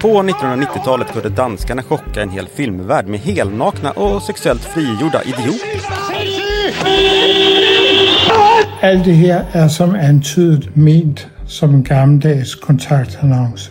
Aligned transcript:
På 0.00 0.08
1990-talet 0.08 1.12
kunde 1.12 1.28
danskarna 1.28 1.82
chocka 1.82 2.22
en 2.22 2.30
hel 2.30 2.48
filmvärld 2.48 3.06
med 3.06 3.20
helnakna 3.20 3.90
och 3.90 4.22
sexuellt 4.22 4.64
frigjorda 4.64 5.22
idioter. 5.22 5.80
Allt 8.82 9.04
det 9.04 9.12
här 9.12 9.44
är 9.52 9.68
som 9.68 9.94
antydet 9.94 10.76
ment 10.76 11.26
som 11.46 11.74
en 11.74 11.82
gammaldags 11.82 12.54
kontaktannons. 12.54 13.70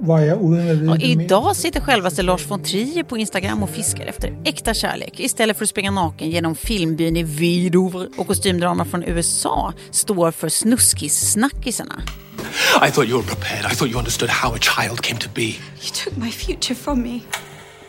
Var 0.00 0.20
jag 0.20 0.42
Och 0.90 1.00
idag 1.00 1.56
sitter 1.56 1.80
självaste 1.80 2.22
Lars 2.22 2.50
von 2.50 2.62
Trier 2.62 3.02
på 3.02 3.18
Instagram 3.18 3.62
och 3.62 3.70
fiskar 3.70 4.06
efter 4.06 4.38
äkta 4.44 4.74
kärlek 4.74 5.20
istället 5.20 5.56
för 5.56 5.64
att 5.64 5.70
springa 5.70 5.90
naken 5.90 6.30
genom 6.30 6.54
filmbyn 6.54 7.16
i 7.16 7.22
Vidover 7.22 8.08
och 8.16 8.26
kostymdrama 8.26 8.84
från 8.84 9.04
USA 9.04 9.72
står 9.90 10.30
för 10.30 10.48
snuskis-snackisarna. 10.48 12.02
I 12.88 12.90
thought 12.90 13.08
you 13.08 13.22
were 13.22 13.28
prepared. 13.28 13.72
I 13.72 13.74
thought 13.74 13.90
you 13.90 13.98
understood 13.98 14.30
how 14.30 14.54
a 14.54 14.58
child 14.60 15.00
came 15.00 15.20
to 15.20 15.28
be. 15.34 15.42
You 15.42 15.90
took 16.04 16.16
my 16.16 16.30
future 16.30 16.74
from 16.74 17.02
me. 17.02 17.20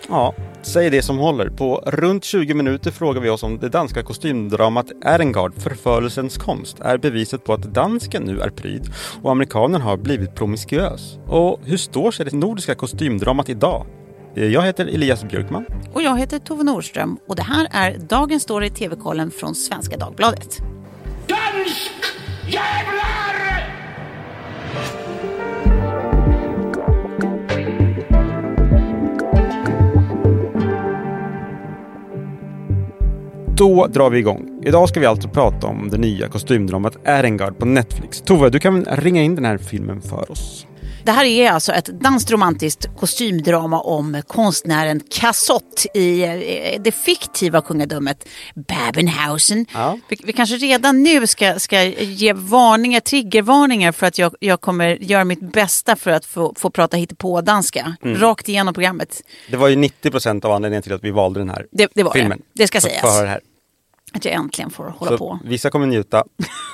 Ja, 0.09 0.34
säg 0.62 0.90
det 0.90 1.02
som 1.02 1.18
håller. 1.18 1.49
På 1.49 1.84
runt 1.86 2.23
20 2.23 2.54
minuter 2.54 2.91
frågar 2.91 3.22
vi 3.22 3.30
oss 3.30 3.44
om 3.44 3.59
det 3.59 3.70
danska 3.70 4.04
kostymdramat 4.04 4.91
Erengard, 5.05 5.54
förförelsens 5.58 6.38
konst, 6.38 6.80
är 6.80 6.98
beviset 6.98 7.44
på 7.44 7.54
att 7.54 7.73
dansken 7.73 8.23
nu 8.23 8.40
är 8.40 8.49
pryd 8.49 8.94
och 9.22 9.32
amerikanen 9.32 9.82
har 9.82 9.98
blivit 9.98 10.35
promiskuös. 10.35 11.18
Och 11.27 11.59
hur 11.63 11.77
står 11.77 12.12
sig 12.12 12.26
det 12.26 12.38
nordiska 12.38 12.76
kostymdramat 12.76 13.49
idag? 13.49 13.85
Jag 14.34 14.62
heter 14.62 14.85
Elias 14.85 15.23
Björkman. 15.23 15.66
Och 15.94 16.02
jag 16.02 16.20
heter 16.20 16.40
Tove 16.40 16.63
Nordström 16.63 17.18
och 17.27 17.35
det 17.35 17.44
här 17.44 17.68
är 17.71 17.98
Dagens 17.98 18.44
Story 18.44 18.68
i 18.68 18.70
TV-kollen 18.70 19.32
från 19.32 19.55
Svenska 19.55 19.98
Dagbladet. 19.98 20.57
Dansk 21.27 21.91
jävlar! 22.48 23.09
Då 33.60 33.88
drar 33.88 34.10
vi 34.10 34.20
igång. 34.20 34.62
Idag 34.65 34.90
ska 34.90 34.99
vi 34.99 35.05
alltså 35.05 35.29
prata 35.29 35.68
om 35.68 35.90
det 35.90 35.98
nya 35.98 36.27
kostymdramat 36.27 36.98
Erengard 37.04 37.57
på 37.57 37.66
Netflix. 37.66 38.21
Tove, 38.21 38.49
du 38.49 38.60
kan 38.60 38.85
ringa 38.85 39.21
in 39.21 39.35
den 39.35 39.46
här 39.46 39.57
filmen 39.57 40.01
för 40.01 40.32
oss? 40.32 40.66
Det 41.10 41.13
här 41.13 41.26
är 41.26 41.52
alltså 41.52 41.71
ett 41.71 41.85
danskt 41.85 42.32
romantiskt 42.32 42.90
kostymdrama 42.99 43.82
om 43.82 44.21
konstnären 44.27 45.02
Cassott 45.10 45.85
i 45.93 46.24
eh, 46.24 46.82
det 46.82 46.91
fiktiva 46.91 47.62
kungadömet 47.62 48.27
Babenhausen. 48.55 49.66
Ja. 49.74 49.99
Vi, 50.10 50.18
vi 50.24 50.34
kanske 50.34 50.55
redan 50.55 51.04
nu 51.04 51.27
ska, 51.27 51.60
ska 51.60 51.84
ge 51.84 52.34
varningar, 52.34 52.99
triggervarningar 52.99 53.91
för 53.91 54.07
att 54.07 54.18
jag, 54.18 54.35
jag 54.40 54.62
kommer 54.62 54.88
göra 54.88 55.24
mitt 55.24 55.51
bästa 55.51 55.96
för 55.96 56.12
att 56.12 56.26
få, 56.26 56.54
få 56.57 56.70
prata 56.70 56.98
hittepå-danska. 56.98 57.96
Mm. 58.04 58.18
Rakt 58.21 58.49
igenom 58.49 58.73
programmet. 58.73 59.21
Det 59.49 59.57
var 59.57 59.68
ju 59.68 59.76
90 59.76 60.12
procent 60.12 60.46
av 60.46 60.51
anledningen 60.51 60.84
till 60.84 60.94
att 60.94 61.04
vi 61.04 61.12
valde 61.12 61.40
den 61.40 61.49
här 61.49 61.66
Det, 61.71 61.91
det 61.96 62.04
var 62.04 62.12
filmen. 62.12 62.41
det. 62.54 62.63
Det 62.63 62.68
ska 62.68 62.82
sägas. 62.82 63.20
Att 64.13 64.25
jag 64.25 64.34
äntligen 64.34 64.69
får 64.69 64.84
hålla 64.84 65.12
Så 65.12 65.18
på. 65.18 65.40
vissa 65.44 65.69
kommer 65.69 65.88
njuta, 65.88 66.23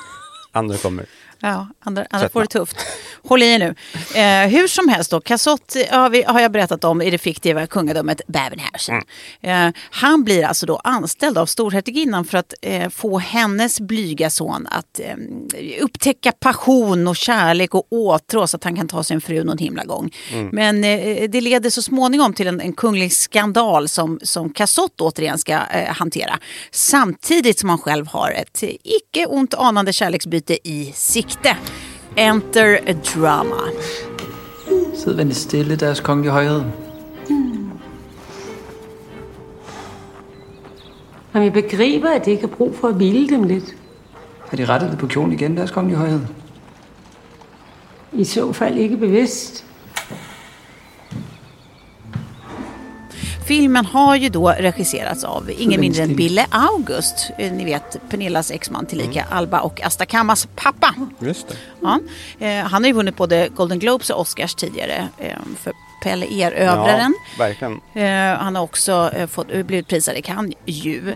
andra 0.52 0.76
kommer 0.76 1.06
Ja, 1.40 1.68
andra, 1.80 2.06
andra 2.10 2.28
får 2.28 2.40
det 2.40 2.46
tufft. 2.46 2.76
Håll 3.28 3.42
i 3.42 3.46
er 3.46 3.58
nu. 3.58 3.74
Eh, 4.20 4.48
hur 4.48 4.68
som 4.68 4.88
helst 4.88 5.10
då, 5.10 5.20
Cassott 5.20 5.76
eh, 5.76 5.98
har, 5.98 6.10
vi, 6.10 6.22
har 6.22 6.40
jag 6.40 6.52
berättat 6.52 6.84
om 6.84 7.02
i 7.02 7.10
det 7.10 7.18
fiktiva 7.18 7.66
kungadömet 7.66 8.20
Babenhausen. 8.26 9.02
Eh, 9.40 9.68
han 9.90 10.24
blir 10.24 10.44
alltså 10.44 10.66
då 10.66 10.80
anställd 10.84 11.38
av 11.38 11.46
storhertiginnan 11.46 12.24
för 12.24 12.38
att 12.38 12.54
eh, 12.62 12.88
få 12.88 13.18
hennes 13.18 13.80
blyga 13.80 14.30
son 14.30 14.66
att 14.70 15.00
eh, 15.00 15.16
upptäcka 15.80 16.32
passion 16.32 17.08
och 17.08 17.16
kärlek 17.16 17.74
och 17.74 17.86
åtrå 17.90 18.46
så 18.46 18.56
att 18.56 18.64
han 18.64 18.76
kan 18.76 18.88
ta 18.88 19.04
sin 19.04 19.20
fru 19.20 19.44
någon 19.44 19.58
himla 19.58 19.84
gång. 19.84 20.10
Men 20.52 20.84
eh, 20.84 21.30
det 21.30 21.40
leder 21.40 21.70
så 21.70 21.82
småningom 21.82 22.34
till 22.34 22.46
en, 22.46 22.60
en 22.60 22.72
kunglig 22.72 23.12
skandal 23.12 23.88
som, 23.88 24.20
som 24.22 24.50
Cassott 24.50 25.00
återigen 25.00 25.38
ska 25.38 25.52
eh, 25.52 25.94
hantera. 25.94 26.38
Samtidigt 26.70 27.58
som 27.58 27.68
han 27.68 27.78
själv 27.78 28.06
har 28.06 28.30
ett 28.30 28.62
icke 28.82 29.26
ont 29.26 29.54
anande 29.54 29.92
kärleksbyte 29.92 30.68
i 30.68 30.92
sikte. 30.94 31.25
Enter 32.16 32.78
a 32.86 32.92
drama. 32.92 33.70
Sid 34.94 35.12
venligt 35.12 35.38
stille, 35.38 35.76
deres 35.76 36.00
kongelige 36.00 36.32
højhed. 36.32 36.62
Men 41.32 41.42
vi 41.42 41.50
begriber, 41.50 42.10
at 42.10 42.24
det 42.24 42.30
ikke 42.30 42.46
har 42.48 42.56
brug 42.56 42.74
for 42.76 42.88
at 42.88 42.94
hvile 42.94 43.28
dem 43.28 43.42
lidt. 43.42 43.76
Har 44.48 44.56
de 44.56 44.64
rettet 44.64 44.90
det 44.90 44.98
på 44.98 45.06
kjolen 45.06 45.32
igen, 45.32 45.56
deres 45.56 45.70
kongelige 45.70 45.98
højhed? 45.98 46.20
I 48.12 48.24
så 48.24 48.52
fald 48.52 48.76
ikke 48.76 48.96
bevidst. 48.96 49.65
Filmen 53.46 53.86
har 53.86 54.16
ju 54.16 54.28
då 54.28 54.50
regisserats 54.50 55.24
av 55.24 55.50
ingen 55.58 55.80
mindre 55.80 56.02
än 56.02 56.16
Bille 56.16 56.46
August. 56.50 57.30
Eh, 57.38 57.52
Ni 57.52 57.64
vet 57.64 57.96
Pernillas 58.10 58.50
exman 58.50 58.86
tillika 58.86 59.26
Alba 59.30 59.60
och 59.60 59.80
Asta 59.82 60.06
Kamas 60.06 60.48
pappa. 60.54 60.94
Just. 61.18 61.46
Ja. 61.82 62.00
Eh, 62.38 62.64
han 62.64 62.82
har 62.82 62.88
ju 62.88 62.92
vunnit 62.92 63.16
både 63.16 63.48
Golden 63.54 63.78
Globes 63.78 64.10
och 64.10 64.20
Oscars 64.20 64.54
tidigare 64.54 65.08
eh, 65.18 65.38
för 65.58 65.72
Pelle 66.02 66.26
Erövraren. 66.26 67.14
Ja, 67.38 67.44
verkligen. 67.44 67.80
Han 68.38 68.56
har 68.56 68.62
också 68.62 69.10
fått, 69.30 69.46
blivit 69.66 69.88
prisad 69.88 70.16
i 70.16 70.22
Cannes 70.22 70.54
ju. 70.64 71.14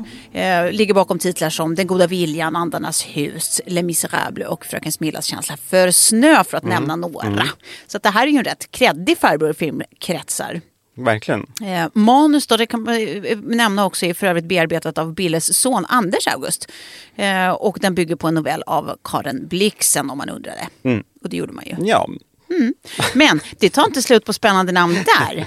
Ligger 0.71 0.95
bakom 0.95 1.19
titlar 1.19 1.51
som 1.51 1.75
Den 1.75 1.87
goda 1.87 2.07
viljan, 2.07 2.57
Andarnas 2.57 3.03
hus, 3.03 3.61
Les 3.67 3.85
Misérables 3.85 4.49
och 4.49 4.67
Fröken 4.67 4.93
Smillas 4.93 5.25
känsla 5.25 5.57
för 5.57 5.91
snö 5.91 6.45
för 6.45 6.57
att 6.57 6.65
nämna 6.65 6.97
några. 6.97 7.43
Så 7.87 7.97
att 7.97 8.03
det 8.03 8.11
här 8.11 8.27
är 8.27 8.31
ju 8.31 8.39
en 8.39 8.45
rätt 8.45 8.71
kreddig 8.71 9.19
farbror 9.19 9.53
filmkretsar. 9.53 10.61
Verkligen. 11.05 11.47
Eh, 11.63 11.89
manus 11.93 12.47
då, 12.47 12.57
det 12.57 12.67
kan 12.67 12.83
man 12.83 12.95
eh, 12.95 13.39
nämna 13.39 13.87
också, 13.87 14.07
är 14.07 14.15
för 14.15 14.27
övrigt 14.27 14.45
bearbetat 14.45 14.99
av 14.99 15.15
Billes 15.15 15.59
son 15.59 15.87
Anders 15.89 16.27
August. 16.27 16.71
Eh, 17.17 17.51
och 17.51 17.79
den 17.81 17.95
bygger 17.95 18.17
på 18.17 18.29
en 18.29 18.35
novell 18.35 18.63
av 18.67 18.97
Karen 19.05 19.49
Blixen 19.49 20.11
om 20.11 20.19
man 20.19 20.29
undrade. 20.29 20.69
Mm. 20.83 21.05
Och 21.23 21.29
det 21.29 21.37
gjorde 21.37 21.53
man 21.53 21.65
ju. 21.67 21.77
Ja, 21.87 22.09
Men 23.15 23.41
det 23.59 23.71
tar 23.71 23.85
inte 23.85 24.03
slut 24.03 24.25
på 24.25 24.33
spännande 24.33 24.73
namn 24.73 24.95
där. 24.95 25.47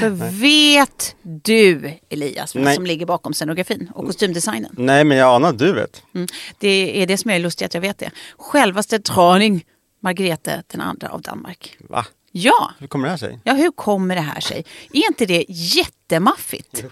För 0.00 0.08
vet 0.40 1.16
du, 1.22 1.98
Elias, 2.10 2.56
vem 2.56 2.62
Nej. 2.62 2.74
som 2.74 2.86
ligger 2.86 3.06
bakom 3.06 3.34
scenografin 3.34 3.90
och 3.94 4.06
kostymdesignen? 4.06 4.74
nej 4.78 5.04
men 5.04 5.18
jag 5.18 5.34
anar 5.34 5.48
att 5.48 5.58
du 5.58 5.72
vet. 5.72 6.02
Mm. 6.14 6.28
Det 6.58 7.02
är 7.02 7.06
det 7.06 7.18
som 7.18 7.30
är 7.30 7.38
lustigt 7.38 7.66
att 7.66 7.74
jag 7.74 7.80
vet 7.80 7.98
det. 7.98 8.10
Självaste 8.38 8.98
Traning, 8.98 9.64
Margrethe 10.00 10.62
den 10.66 10.80
andra 10.80 11.08
av 11.08 11.22
Danmark. 11.22 11.76
Va? 11.88 12.06
Ja, 12.32 12.72
Hur 12.78 12.86
kommer 12.86 13.04
det 13.06 13.10
här 13.10 13.16
sig? 13.18 13.38
ja 13.44 13.52
hur 13.52 13.70
kommer 13.70 14.14
det 14.14 14.20
här 14.20 14.40
sig? 14.40 14.64
Är 14.92 15.06
inte 15.06 15.26
det 15.26 15.44
jättemaffigt? 15.48 16.84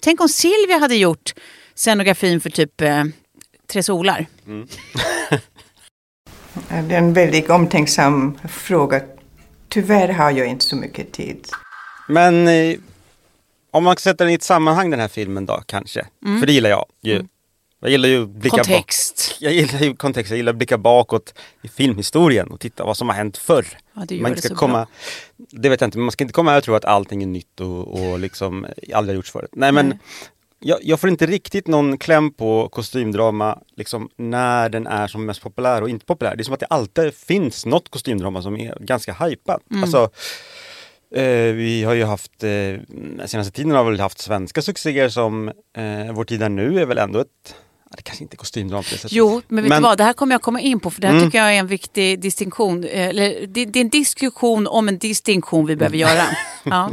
Tänk 0.00 0.20
om 0.20 0.28
Silvia 0.28 0.78
hade 0.78 0.96
gjort 0.96 1.34
scenografin 1.74 2.40
för 2.40 2.50
typ 2.50 2.80
eh, 2.80 3.04
Tre 3.66 3.82
solar. 3.82 4.26
Det 6.68 6.94
är 6.94 6.98
en 6.98 7.12
väldigt 7.12 7.50
omtänksam 7.50 8.38
fråga. 8.48 9.00
Tyvärr 9.68 10.08
har 10.08 10.30
jag 10.30 10.46
inte 10.46 10.64
så 10.64 10.76
mycket 10.76 11.12
tid. 11.12 11.48
Men 12.08 12.48
eh, 12.48 12.76
om 13.70 13.84
man 13.84 13.96
sätter 13.96 14.24
den 14.24 14.32
i 14.32 14.34
ett 14.34 14.42
sammanhang 14.42 14.90
den 14.90 15.00
här 15.00 15.08
filmen 15.08 15.46
då 15.46 15.62
kanske. 15.66 16.06
För 16.40 16.46
det 16.46 16.52
gillar 16.52 16.70
jag 16.70 16.86
ju. 17.02 17.24
Jag 17.82 17.90
gillar 17.90 18.08
ju 18.08 18.26
blicka. 18.26 18.56
Kontext. 18.56 19.28
Bak. 19.28 19.42
Jag 19.42 19.52
gillar 19.52 19.80
ju 19.80 19.96
kontext. 19.96 20.30
Jag 20.30 20.36
gillar 20.36 20.52
att 20.52 20.56
blicka 20.56 20.78
bakåt 20.78 21.34
i 21.62 21.68
filmhistorien 21.68 22.48
och 22.48 22.60
titta 22.60 22.84
vad 22.84 22.96
som 22.96 23.08
har 23.08 23.16
hänt 23.16 23.36
förr. 23.36 23.66
Ja, 23.94 24.04
gör 24.08 24.22
man 24.22 24.32
det 24.32 24.38
ska 24.38 24.48
så 24.48 24.54
komma, 24.54 24.72
bra. 24.72 24.86
Det 25.50 25.68
vet 25.68 25.80
jag 25.80 25.88
inte, 25.88 25.98
men 25.98 26.04
man 26.04 26.12
ska 26.12 26.24
inte 26.24 26.32
komma 26.32 26.50
här 26.50 26.58
och 26.58 26.64
tro 26.64 26.74
att 26.74 26.84
allting 26.84 27.22
är 27.22 27.26
nytt 27.26 27.60
och, 27.60 27.88
och 27.88 28.18
liksom 28.18 28.66
aldrig 28.94 29.14
har 29.14 29.16
gjorts 29.16 29.30
förut. 29.30 29.50
Nej 29.52 29.72
men 29.72 29.88
Nej. 29.88 29.98
jag, 30.58 30.78
jag 30.82 31.00
får 31.00 31.10
inte 31.10 31.26
riktigt 31.26 31.66
någon 31.66 31.98
kläm 31.98 32.32
på 32.32 32.68
kostymdrama 32.68 33.58
liksom, 33.76 34.08
när 34.16 34.68
den 34.68 34.86
är 34.86 35.06
som 35.06 35.26
mest 35.26 35.42
populär 35.42 35.82
och 35.82 35.90
inte 35.90 36.06
populär. 36.06 36.36
Det 36.36 36.42
är 36.42 36.44
som 36.44 36.54
att 36.54 36.60
det 36.60 36.66
alltid 36.66 37.14
finns 37.14 37.66
något 37.66 37.88
kostymdrama 37.88 38.42
som 38.42 38.56
är 38.56 38.78
ganska 38.80 39.12
hypat. 39.12 39.60
Mm. 39.70 39.82
Alltså, 39.82 40.10
eh, 41.14 41.52
vi 41.54 41.84
har 41.84 41.94
ju 41.94 42.04
haft, 42.04 42.44
eh, 42.44 42.80
senaste 43.26 43.52
tiden 43.52 43.70
har 43.70 43.90
vi 43.90 43.98
haft 43.98 44.18
svenska 44.18 44.62
succéer 44.62 45.08
som 45.08 45.48
eh, 45.48 46.12
Vår 46.12 46.24
tid 46.24 46.42
är 46.42 46.48
nu 46.48 46.80
är 46.80 46.86
väl 46.86 46.98
ändå 46.98 47.18
ett 47.20 47.54
det 47.96 48.02
kanske 48.02 48.24
inte 48.24 48.34
är 48.34 48.36
kostymdrama 48.36 48.82
på 48.82 48.88
det 48.90 48.96
sättet. 48.96 49.12
Jo, 49.12 49.42
men 49.48 49.64
vet 49.64 49.72
du 49.76 49.80
vad? 49.82 49.98
Det 49.98 50.04
här 50.04 50.12
kommer 50.12 50.34
jag 50.34 50.42
komma 50.42 50.60
in 50.60 50.80
på 50.80 50.90
för 50.90 51.00
det 51.00 51.06
här 51.06 51.14
Mm. 51.14 51.26
tycker 51.26 51.38
jag 51.38 51.54
är 51.54 51.58
en 51.58 51.66
viktig 51.66 52.20
distinktion. 52.20 52.84
eh, 52.84 53.08
Eller, 53.08 53.46
det, 53.46 53.64
det 53.64 53.78
är 53.78 53.80
en 53.80 53.88
diskussion 53.88 54.66
om 54.66 54.88
en 54.88 54.98
distinktion 54.98 55.66
vi 55.66 55.76
behöver 55.76 55.96
göra. 55.96 56.22
Ja. 56.64 56.90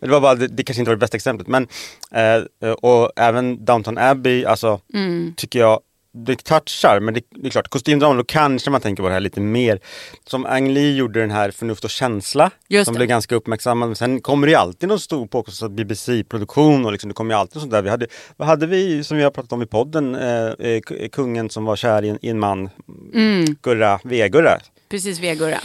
Men 0.00 0.08
det 0.08 0.08
var 0.08 0.20
bara, 0.20 0.34
det, 0.34 0.48
det 0.48 0.62
kanske 0.62 0.80
inte 0.80 0.88
var 0.90 0.96
det 0.96 1.00
bästa 1.00 1.16
exemplet. 1.16 1.48
Men, 1.48 1.68
eh, 2.14 2.70
och 2.72 3.12
även 3.16 3.64
Downton 3.64 3.98
Abbey, 3.98 4.44
alltså, 4.44 4.80
Mm. 4.94 5.34
tycker 5.36 5.58
jag 5.58 5.80
det 6.12 6.44
touchar, 6.44 7.00
men 7.00 7.14
det, 7.14 7.20
det 7.30 7.46
är 7.48 7.50
klart, 7.50 7.68
kostymdrama, 7.68 8.14
då 8.14 8.24
kanske 8.24 8.70
man 8.70 8.80
tänker 8.80 9.02
på 9.02 9.08
det 9.08 9.12
här 9.14 9.20
lite 9.20 9.40
mer. 9.40 9.80
Som 10.26 10.46
Ang 10.46 10.68
Lee 10.70 10.96
gjorde 10.96 11.20
den 11.20 11.30
här 11.30 11.50
Förnuft 11.50 11.84
och 11.84 11.90
känsla, 11.90 12.50
Just 12.68 12.84
som 12.84 12.94
det. 12.94 12.98
blev 12.98 13.08
ganska 13.08 13.34
uppmärksammad. 13.34 13.88
Men 13.88 13.96
sen 13.96 14.20
kommer 14.20 14.46
det 14.46 14.50
ju 14.50 14.56
alltid 14.56 14.88
någon 14.88 15.00
stor 15.00 15.26
påkostad 15.26 15.68
BBC-produktion 15.74 16.84
och 16.86 16.92
liksom, 16.92 17.08
det 17.08 17.14
kommer 17.14 17.34
ju 17.34 17.40
alltid 17.40 17.60
sånt 17.60 17.72
där. 17.72 17.82
Vi 17.82 17.90
hade, 17.90 18.06
vad 18.36 18.48
hade 18.48 18.66
vi, 18.66 19.04
som 19.04 19.16
vi 19.16 19.22
har 19.22 19.30
pratat 19.30 19.52
om 19.52 19.62
i 19.62 19.66
podden, 19.66 20.14
eh, 20.14 20.46
eh, 20.58 20.80
kungen 21.12 21.50
som 21.50 21.64
var 21.64 21.76
kär 21.76 22.04
i 22.04 22.08
en, 22.08 22.18
i 22.22 22.28
en 22.28 22.38
man, 22.38 22.70
Mm. 23.14 23.56
Gurra, 23.62 24.00
Vegurra. 24.04 24.58
Precis, 24.90 25.20
Vegurra. 25.20 25.58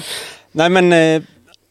Nej 0.52 0.70
men, 0.70 0.94
eh, 0.94 1.22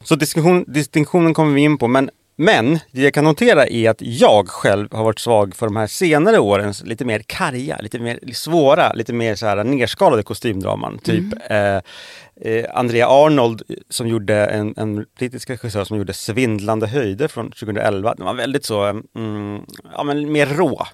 så 0.04 0.14
distinktion, 0.14 0.64
distinktionen 0.68 1.34
kommer 1.34 1.54
vi 1.54 1.60
in 1.60 1.78
på. 1.78 1.88
Men, 1.88 2.10
men 2.36 2.78
det 2.90 3.02
jag 3.02 3.14
kan 3.14 3.24
notera 3.24 3.66
är 3.66 3.90
att 3.90 4.02
jag 4.02 4.48
själv 4.48 4.88
har 4.92 5.04
varit 5.04 5.18
svag 5.18 5.56
för 5.56 5.66
de 5.66 5.76
här 5.76 5.86
senare 5.86 6.38
årens 6.38 6.84
lite 6.84 7.04
mer 7.04 7.22
karga, 7.26 7.78
lite 7.80 7.98
mer 7.98 8.18
svåra, 8.32 8.92
lite 8.92 9.12
mer 9.12 9.34
så 9.34 9.46
här 9.46 9.64
nerskalade 9.64 10.22
kostymdraman. 10.22 10.98
Typ 10.98 11.24
eh, 11.50 11.80
eh, 12.40 12.64
Andrea 12.74 13.08
Arnold 13.08 13.62
som 13.88 14.08
gjorde 14.08 14.46
en, 14.46 14.74
en 14.76 15.06
brittisk 15.18 15.50
regissör 15.50 15.84
som 15.84 15.96
gjorde 15.96 16.12
Svindlande 16.12 16.86
höjder 16.86 17.28
från 17.28 17.50
2011. 17.50 18.14
Den 18.14 18.26
var 18.26 18.34
väldigt 18.34 18.64
så, 18.64 18.84
mm, 19.16 19.60
ja 19.94 20.04
men 20.04 20.32
mer 20.32 20.46
rå. 20.46 20.86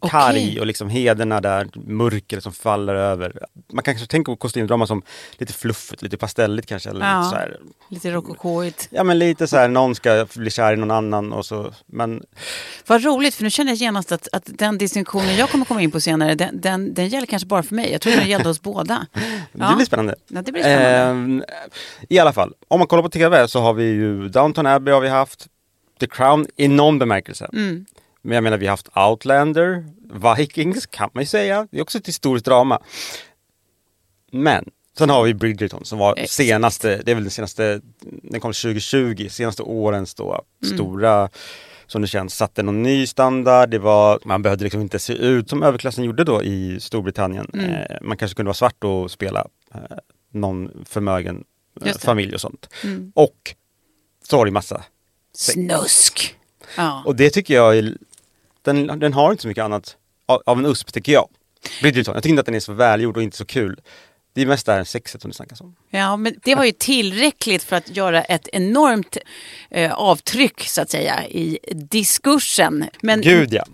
Karg 0.00 0.36
Okej. 0.36 0.60
och 0.60 0.66
liksom 0.66 0.88
heder 0.88 1.40
där, 1.40 1.68
mörker 1.74 2.40
som 2.40 2.52
faller 2.52 2.94
över. 2.94 3.32
Man 3.72 3.82
kanske 3.82 4.06
tänker 4.06 4.32
på 4.32 4.36
kostymdrama 4.36 4.86
som 4.86 5.02
lite 5.38 5.52
fluffigt, 5.52 6.02
lite 6.02 6.16
pastelligt 6.16 6.68
kanske. 6.68 6.90
Eller 6.90 7.06
Ja. 7.10 7.18
lite 7.18 7.30
så 7.30 7.36
här, 7.36 7.56
Lite 7.88 8.10
rokokoigt. 8.10 8.88
Ja 8.90 9.04
men 9.04 9.18
lite 9.18 9.46
så 9.46 9.56
här, 9.56 9.68
någon 9.68 9.94
ska 9.94 10.26
bli 10.34 10.50
kär 10.50 10.72
i 10.72 10.76
någon 10.76 10.90
annan 10.90 11.32
och 11.32 11.46
så. 11.46 11.72
Men 11.86 12.22
Vad 12.86 13.04
roligt, 13.04 13.34
för 13.34 13.42
nu 13.44 13.50
känner 13.50 13.70
jag 13.72 13.76
genast 13.76 14.12
att, 14.12 14.28
att 14.32 14.42
den 14.46 14.78
distinktionen 14.78 15.36
jag 15.36 15.50
kommer 15.50 15.64
komma 15.64 15.82
in 15.82 15.90
på 15.90 16.00
senare, 16.00 16.34
den, 16.34 16.60
den, 16.60 16.94
den 16.94 17.08
gäller 17.08 17.26
kanske 17.26 17.46
bara 17.48 17.62
för 17.62 17.74
mig. 17.74 17.92
Jag 17.92 18.00
tror 18.00 18.12
den 18.12 18.28
gällde 18.28 18.48
oss 18.48 18.62
båda. 18.62 19.06
det 19.52 19.74
blir 19.76 19.86
spännande. 19.86 20.14
Ja, 20.28 20.42
det 20.42 20.52
blir 20.52 20.62
spännande. 20.62 20.88
Ehm, 20.98 21.44
I 22.08 22.18
alla 22.18 22.32
fall, 22.32 22.52
om 22.68 22.78
man 22.80 22.86
kollar 22.88 23.02
på 23.02 23.08
tv 23.08 23.48
så 23.48 23.60
har 23.60 23.72
vi 23.74 23.84
ju 23.84 24.28
Downton 24.28 24.66
Abbey 24.66 24.94
har 24.94 25.00
vi 25.00 25.08
haft. 25.08 25.46
The 26.00 26.06
Crown 26.06 26.46
i 26.56 26.68
någon 26.68 26.98
bemärkelse. 26.98 27.50
Mm. 27.52 27.86
Men 28.26 28.34
jag 28.34 28.44
menar 28.44 28.58
vi 28.58 28.66
har 28.66 28.70
haft 28.70 28.88
Outlander, 28.96 29.84
Vikings 30.36 30.86
kan 30.86 31.10
man 31.14 31.22
ju 31.22 31.26
säga. 31.26 31.68
Det 31.70 31.78
är 31.78 31.82
också 31.82 31.98
ett 31.98 32.08
historiskt 32.08 32.44
drama. 32.46 32.82
Men 34.32 34.70
sen 34.98 35.10
har 35.10 35.24
vi 35.24 35.34
Bridgerton 35.34 35.84
som 35.84 35.98
var 35.98 36.12
Exakt. 36.12 36.30
senaste, 36.30 37.02
det 37.04 37.10
är 37.10 37.14
väl 37.14 37.24
den 37.24 37.30
senaste, 37.30 37.80
den 38.22 38.40
kom 38.40 38.52
2020, 38.52 39.28
senaste 39.30 39.62
årens 39.62 40.14
då 40.14 40.44
Mm. 40.64 40.76
stora 40.76 41.28
som 41.86 42.02
det 42.02 42.08
känns, 42.08 42.34
satte 42.36 42.62
någon 42.62 42.82
ny 42.82 43.06
standard. 43.06 43.70
Det 43.70 43.78
var, 43.78 44.20
man 44.24 44.42
behövde 44.42 44.64
liksom 44.64 44.80
inte 44.80 44.98
se 44.98 45.12
ut 45.12 45.50
som 45.50 45.62
överklassen 45.62 46.04
gjorde 46.04 46.24
då 46.24 46.42
i 46.42 46.80
Storbritannien. 46.80 47.50
Mm. 47.54 47.70
Eh, 47.70 47.96
man 48.02 48.16
kanske 48.16 48.34
kunde 48.34 48.48
vara 48.48 48.54
svart 48.54 48.84
och 48.84 49.10
spela 49.10 49.46
eh, 49.74 49.80
någon 50.32 50.84
förmögen 50.88 51.44
eh, 51.84 51.96
familj 51.98 52.34
och 52.34 52.40
sånt. 52.40 52.68
Mm. 52.84 53.12
Och 53.14 53.54
så 54.28 54.36
har 54.36 54.44
det 54.44 54.50
massa. 54.50 54.84
Snusk! 55.34 56.34
Ja. 56.76 57.02
Och 57.06 57.16
det 57.16 57.30
tycker 57.30 57.54
jag, 57.54 57.78
är, 57.78 57.96
den, 58.66 58.98
den 58.98 59.12
har 59.12 59.30
inte 59.30 59.42
så 59.42 59.48
mycket 59.48 59.64
annat 59.64 59.96
av, 60.26 60.42
av 60.46 60.58
en 60.58 60.66
USP 60.66 60.92
tycker 60.92 61.12
jag. 61.12 61.28
Bridgerton, 61.82 62.14
jag 62.14 62.22
tycker 62.22 62.30
inte 62.30 62.40
att 62.40 62.46
den 62.46 62.54
är 62.54 62.60
så 62.60 62.72
välgjord 62.72 63.16
och 63.16 63.22
inte 63.22 63.36
så 63.36 63.44
kul. 63.44 63.80
Det 64.34 64.42
är 64.42 64.46
mest 64.46 64.66
det 64.66 64.72
här 64.72 64.84
sexet 64.84 65.22
som 65.22 65.30
det 65.30 65.34
snackas 65.34 65.60
om. 65.60 65.76
Ja, 65.90 66.16
men 66.16 66.34
det 66.44 66.54
var 66.54 66.64
ju 66.64 66.72
tillräckligt 66.72 67.62
för 67.62 67.76
att 67.76 67.96
göra 67.96 68.22
ett 68.22 68.48
enormt 68.52 69.16
eh, 69.70 69.92
avtryck 69.92 70.60
så 70.60 70.82
att 70.82 70.90
säga 70.90 71.26
i 71.28 71.58
diskursen. 71.72 72.84
Men 73.00 73.20
Gud 73.20 73.54
ja. 73.54 73.64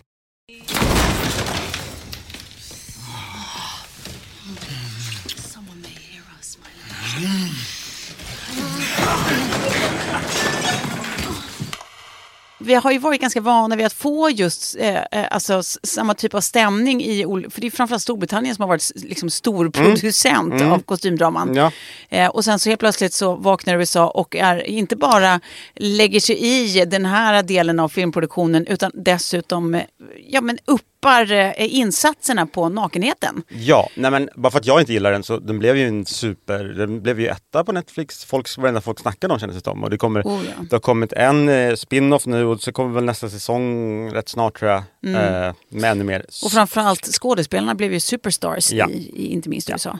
Vi 12.64 12.74
har 12.74 12.92
ju 12.92 12.98
varit 12.98 13.20
ganska 13.20 13.40
vana 13.40 13.76
vid 13.76 13.86
att 13.86 13.92
få 13.92 14.30
just 14.30 14.76
eh, 14.78 14.96
eh, 14.96 15.26
alltså, 15.30 15.62
samma 15.82 16.14
typ 16.14 16.34
av 16.34 16.40
stämning 16.40 17.02
i, 17.02 17.22
för 17.50 17.60
det 17.60 17.66
är 17.66 17.70
framförallt 17.70 18.02
Storbritannien 18.02 18.54
som 18.54 18.62
har 18.62 18.68
varit 18.68 18.90
liksom, 18.94 19.30
stor 19.30 19.70
producent 19.70 20.52
Mm. 20.52 20.72
av 20.72 20.78
kostymdraman. 20.78 21.54
Ja. 21.54 21.72
Eh, 22.08 22.28
och 22.28 22.44
sen 22.44 22.58
så 22.58 22.68
helt 22.68 22.80
plötsligt 22.80 23.12
så 23.12 23.34
vaknar 23.34 23.76
USA 23.78 24.08
och 24.08 24.36
är 24.36 24.62
inte 24.62 24.96
bara 24.96 25.40
lägger 25.74 26.20
sig 26.20 26.36
i 26.38 26.84
den 26.84 27.04
här 27.06 27.42
delen 27.42 27.80
av 27.80 27.88
filmproduktionen 27.88 28.66
utan 28.66 28.90
dessutom 28.94 29.74
eh, 29.74 29.82
ja, 30.28 30.40
men 30.40 30.58
uppar 30.64 30.91
eh, 31.10 31.52
insatserna 31.74 32.46
på 32.46 32.68
nakenheten. 32.68 33.42
Ja, 33.48 33.88
nej 33.96 34.10
men 34.10 34.28
bara 34.34 34.50
för 34.50 34.58
att 34.58 34.66
jag 34.66 34.80
inte 34.80 34.92
gillar 34.92 35.12
den 35.12 35.22
så 35.22 35.38
den 35.38 35.58
blev 35.58 35.76
ju 35.76 35.88
en 35.88 36.06
super, 36.06 36.64
den 36.64 37.02
blev 37.02 37.20
ju 37.20 37.26
etta 37.26 37.64
på 37.64 37.72
Netflix. 37.72 38.24
Folks, 38.24 38.58
varenda 38.58 38.80
folk 38.80 39.00
snackar 39.00 39.28
om 39.32 39.38
kändes 39.38 39.58
det 39.58 39.64
som. 39.70 39.84
Och 39.84 39.90
det, 39.90 39.98
kommer, 39.98 40.22
Oh, 40.22 40.40
ja. 40.46 40.64
det 40.70 40.72
har 40.76 40.80
kommit 40.80 41.12
en 41.12 41.48
eh, 41.48 41.74
spin-off 41.74 42.26
nu 42.26 42.44
och 42.44 42.60
så 42.60 42.72
kommer 42.72 42.94
väl 42.94 43.04
nästa 43.04 43.28
säsong 43.28 44.10
rätt 44.14 44.28
snart 44.28 44.58
tror 44.58 44.70
jag. 44.70 44.78
Eh, 44.78 45.54
med 45.68 45.90
ännu 45.90 46.04
mer. 46.04 46.14
Mm. 46.16 46.26
Och 46.44 46.52
framförallt 46.52 47.04
skådespelarna 47.04 47.74
blev 47.74 47.92
ju 47.92 48.00
superstars 48.00 48.72
Ja. 48.72 48.88
i, 48.90 49.10
i 49.16 49.26
inte 49.32 49.48
minst 49.48 49.70
USA. 49.70 49.98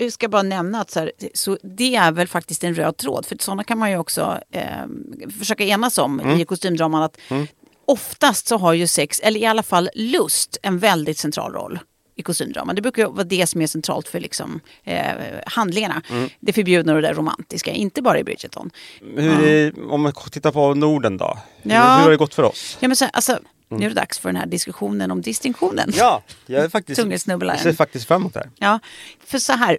Jag 0.00 0.12
ska 0.12 0.28
bara 0.28 0.42
nämna 0.42 0.80
att 0.80 0.90
så 0.90 1.00
här, 1.00 1.12
så 1.34 1.58
det 1.62 1.94
är 1.96 2.12
väl 2.12 2.28
faktiskt 2.28 2.64
en 2.64 2.74
röd 2.74 2.96
tråd. 2.96 3.26
För 3.26 3.36
sådana 3.40 3.64
kan 3.64 3.78
man 3.78 3.90
ju 3.90 3.96
också 3.96 4.38
eh, 4.52 4.62
försöka 5.38 5.64
enas 5.64 5.98
om 5.98 6.20
Mm. 6.20 6.40
i 6.40 6.44
kostymdraman. 6.44 7.02
Att 7.02 7.18
Oftast 7.90 8.46
så 8.48 8.56
har 8.56 8.72
ju 8.72 8.86
sex, 8.86 9.20
eller 9.20 9.40
i 9.40 9.46
alla 9.46 9.62
fall 9.62 9.90
lust, 9.94 10.58
en 10.62 10.78
väldigt 10.78 11.18
central 11.18 11.52
roll 11.52 11.78
i 12.16 12.22
kostymdrama. 12.22 12.72
Det 12.74 12.82
brukar 12.82 13.06
vara 13.06 13.24
det 13.24 13.46
som 13.46 13.62
är 13.62 13.66
centralt 13.66 14.08
för 14.08 14.20
liksom, 14.20 14.60
eh, 14.84 15.04
handlingarna. 15.46 16.02
Mm. 16.10 16.28
Det 16.40 16.52
förbjudna 16.52 16.94
och 16.94 17.02
det 17.02 17.12
romantiska, 17.12 17.70
inte 17.72 18.02
bara 18.02 18.18
i 18.18 18.24
Bridgerton. 18.24 18.70
Hur 19.16 19.44
är, 19.46 19.92
om 19.92 20.02
man 20.02 20.12
tittar 20.30 20.52
på 20.52 20.74
Norden 20.74 21.16
då? 21.16 21.38
Hur, 21.62 21.70
Ja. 21.70 21.96
hur 21.96 22.02
har 22.02 22.10
det 22.10 22.16
gått 22.16 22.34
för 22.34 22.42
oss? 22.42 22.76
Ja, 22.80 22.88
men 22.88 22.96
så, 22.96 23.04
alltså, 23.12 23.38
Nu 23.68 23.86
är 23.86 23.88
det 23.88 23.94
dags 23.94 24.18
för 24.18 24.28
den 24.28 24.36
här 24.36 24.46
diskussionen 24.46 25.10
om 25.10 25.22
distinktionen. 25.22 25.84
Mm. 25.84 25.94
Ja, 25.98 26.22
jag 26.46 26.64
är 26.64 26.68
faktiskt, 26.68 26.98
jag 27.04 27.60
ser 27.60 27.72
faktiskt 27.72 28.06
fram 28.08 28.22
emot 28.22 28.34
det 28.34 28.40
här. 28.40 28.50
Ja, 28.58 28.78
för 29.24 29.38
så 29.38 29.52
här. 29.52 29.78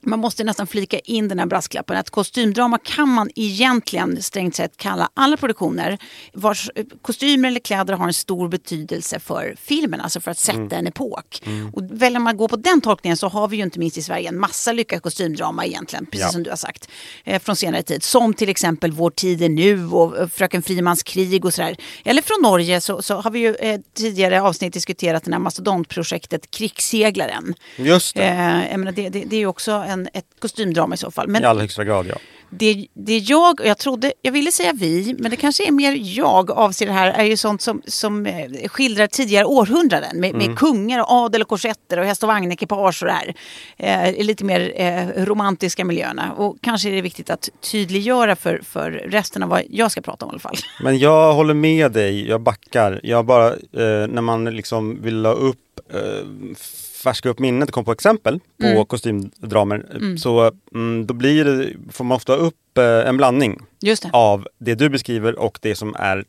Man 0.00 0.18
måste 0.18 0.44
nästan 0.44 0.66
flika 0.66 0.98
in 0.98 1.28
den 1.28 1.38
här 1.38 1.46
brasklappen 1.46 1.96
att 1.96 2.10
kostymdrama 2.10 2.78
kan 2.78 3.08
man 3.08 3.30
egentligen 3.36 4.22
strängt 4.22 4.54
sett 4.56 4.76
kalla 4.76 5.10
alla 5.14 5.36
produktioner 5.36 5.98
vars 6.32 6.70
eh, 6.74 6.84
kostymer 7.02 7.48
eller 7.48 7.60
kläder 7.60 7.94
har 7.94 8.06
en 8.06 8.14
stor 8.14 8.48
betydelse 8.48 9.20
för 9.20 9.54
filmen, 9.60 10.00
alltså 10.00 10.20
för 10.20 10.30
att 10.30 10.38
sätta 10.38 10.76
en 10.76 10.86
epok. 10.86 11.42
Och 11.72 11.82
väljer 11.90 12.20
man 12.20 12.30
att 12.30 12.38
gå 12.38 12.48
på 12.48 12.56
den 12.56 12.80
tolkningen 12.80 13.16
så 13.16 13.28
har 13.28 13.48
vi 13.48 13.56
ju 13.56 13.62
inte 13.62 13.78
minst 13.78 13.98
i 13.98 14.02
Sverige 14.02 14.28
en 14.28 14.38
massa 14.40 14.72
lyckad 14.72 15.02
kostymdrama 15.02 15.66
egentligen, 15.66 16.06
precis 16.06 16.20
Ja. 16.20 16.28
som 16.32 16.42
du 16.42 16.50
har 16.50 16.56
sagt, 16.56 16.88
eh, 17.24 17.42
från 17.42 17.56
senare 17.56 17.82
tid. 17.82 18.02
Som 18.02 18.34
till 18.34 18.48
exempel 18.48 18.92
Vår 18.92 19.10
tid 19.10 19.42
är 19.42 19.48
nu 19.48 19.86
och 19.88 20.18
eh, 20.18 20.28
Fröken 20.28 20.62
Frimans 20.62 21.02
krig 21.02 21.44
och 21.44 21.54
sådär. 21.54 21.76
Eller 22.04 22.22
från 22.22 22.42
Norge 22.42 22.80
så, 22.80 23.02
så 23.02 23.14
har 23.14 23.30
vi 23.30 23.38
ju 23.38 23.54
eh, 23.54 23.80
tidigare 23.94 24.42
avsnitt 24.42 24.72
diskuterat 24.72 25.24
det 25.24 25.32
här 25.32 25.38
mastodontprojektet 25.38 26.50
Krigsseglaren. 26.50 27.54
Just 27.76 28.14
det, 28.16 28.22
Eh, 28.28 28.70
jag 28.70 28.78
menar, 28.80 28.92
det, 28.92 29.08
det, 29.08 29.24
det 29.24 29.36
är 29.36 29.40
ju 29.40 29.46
också 29.46 29.72
en, 29.88 30.08
ett 30.12 30.26
kostymdrama 30.38 30.94
i 30.94 30.98
så 30.98 31.10
fall. 31.10 31.28
Men 31.28 31.42
i 31.42 31.44
allra 31.44 31.60
högsta 31.60 31.84
grad 31.84 32.06
ja. 32.06 32.14
det, 32.50 32.86
det 32.94 33.18
jag, 33.18 33.60
och 33.60 33.66
jag 33.66 33.78
trodde, 33.78 34.12
jag 34.22 34.32
ville 34.32 34.52
säga 34.52 34.72
vi, 34.74 35.16
men 35.18 35.30
det 35.30 35.36
kanske 35.36 35.68
är 35.68 35.72
mer 35.72 35.96
jag 36.00 36.50
avser 36.50 36.86
det 36.86 36.92
här, 36.92 37.10
är 37.12 37.24
ju 37.24 37.36
sånt 37.36 37.62
som, 37.62 37.82
som 37.86 38.26
eh, 38.26 38.68
skildrar 38.68 39.06
tidigare 39.06 39.44
århundraden 39.44 40.20
med, 40.20 40.34
med 40.34 40.58
kungar 40.58 41.00
och 41.00 41.10
adel 41.10 41.42
och 41.42 41.48
korsetter 41.48 41.98
och 41.98 42.04
häst 42.04 42.22
och 42.22 42.28
vagnekipage 42.28 43.02
och 43.02 43.06
det 43.06 43.12
här. 43.12 43.34
Eh, 43.76 44.24
lite 44.24 44.44
mer 44.44 44.72
eh, 44.76 45.24
romantiska 45.24 45.84
miljöerna. 45.84 46.32
Och 46.32 46.56
kanske 46.60 46.88
är 46.88 46.92
det 46.92 47.02
viktigt 47.02 47.30
att 47.30 47.48
tydliggöra 47.60 48.36
för, 48.36 48.60
för 48.64 48.90
resten 48.90 49.42
av 49.42 49.48
vad 49.48 49.62
jag 49.70 49.90
ska 49.90 50.00
prata 50.00 50.24
om 50.26 50.30
i 50.30 50.32
alla 50.32 50.40
fall. 50.40 50.56
Men 50.82 50.98
jag 50.98 51.34
håller 51.34 51.54
med 51.54 51.92
dig, 51.92 52.28
jag 52.28 52.40
backar. 52.40 53.00
Jag 53.02 53.24
bara, 53.24 53.48
eh, 53.48 54.08
när 54.08 54.20
man 54.20 54.44
liksom 54.44 55.02
vill 55.02 55.16
la 55.16 55.32
upp, 55.32 55.80
eh, 55.92 56.00
färska 56.98 57.28
upp 57.28 57.38
minnet 57.38 57.68
och 57.68 57.74
komma 57.74 57.84
på 57.84 57.92
exempel 57.92 58.40
på 58.60 58.66
Mm. 58.66 58.84
kostymdramer 58.86 60.16
så 60.18 60.52
mm, 60.74 61.06
då 61.06 61.14
blir 61.14 61.44
det, 61.44 61.72
får 61.92 62.04
man 62.04 62.16
ofta 62.16 62.36
upp 62.36 62.78
eh, 62.78 62.84
en 62.84 63.16
blandning 63.16 63.60
det. 63.80 64.10
av 64.12 64.48
det 64.58 64.74
du 64.74 64.88
beskriver 64.88 65.38
och 65.38 65.58
det 65.62 65.74
som 65.74 65.94
är 65.98 66.24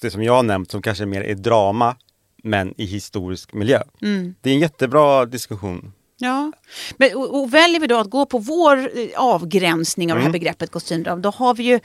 det 0.00 0.10
som 0.10 0.22
jag 0.22 0.32
har 0.32 0.42
nämnt 0.42 0.70
som 0.70 0.82
kanske 0.82 1.06
mer 1.06 1.22
är 1.22 1.34
drama 1.34 1.96
men 2.42 2.74
i 2.76 2.84
historisk 2.84 3.52
miljö. 3.52 3.82
Mm. 4.02 4.34
Det 4.40 4.50
är 4.50 4.54
en 4.54 4.60
jättebra 4.60 5.26
diskussion. 5.26 5.92
Ja, 6.18 6.52
men, 6.96 7.16
och, 7.16 7.40
och 7.42 7.54
väljer 7.54 7.80
vi 7.80 7.86
då 7.86 7.98
att 7.98 8.10
gå 8.10 8.26
på 8.26 8.38
vår 8.38 8.76
eh, 8.76 9.08
avgränsning 9.16 10.12
av 10.12 10.18
det 10.18 10.24
här 10.24 10.30
begreppet 10.30 10.70
kostymdrama, 10.70 11.20
då 11.20 11.30
har 11.30 11.54
vi 11.54 11.62
ju 11.62 11.80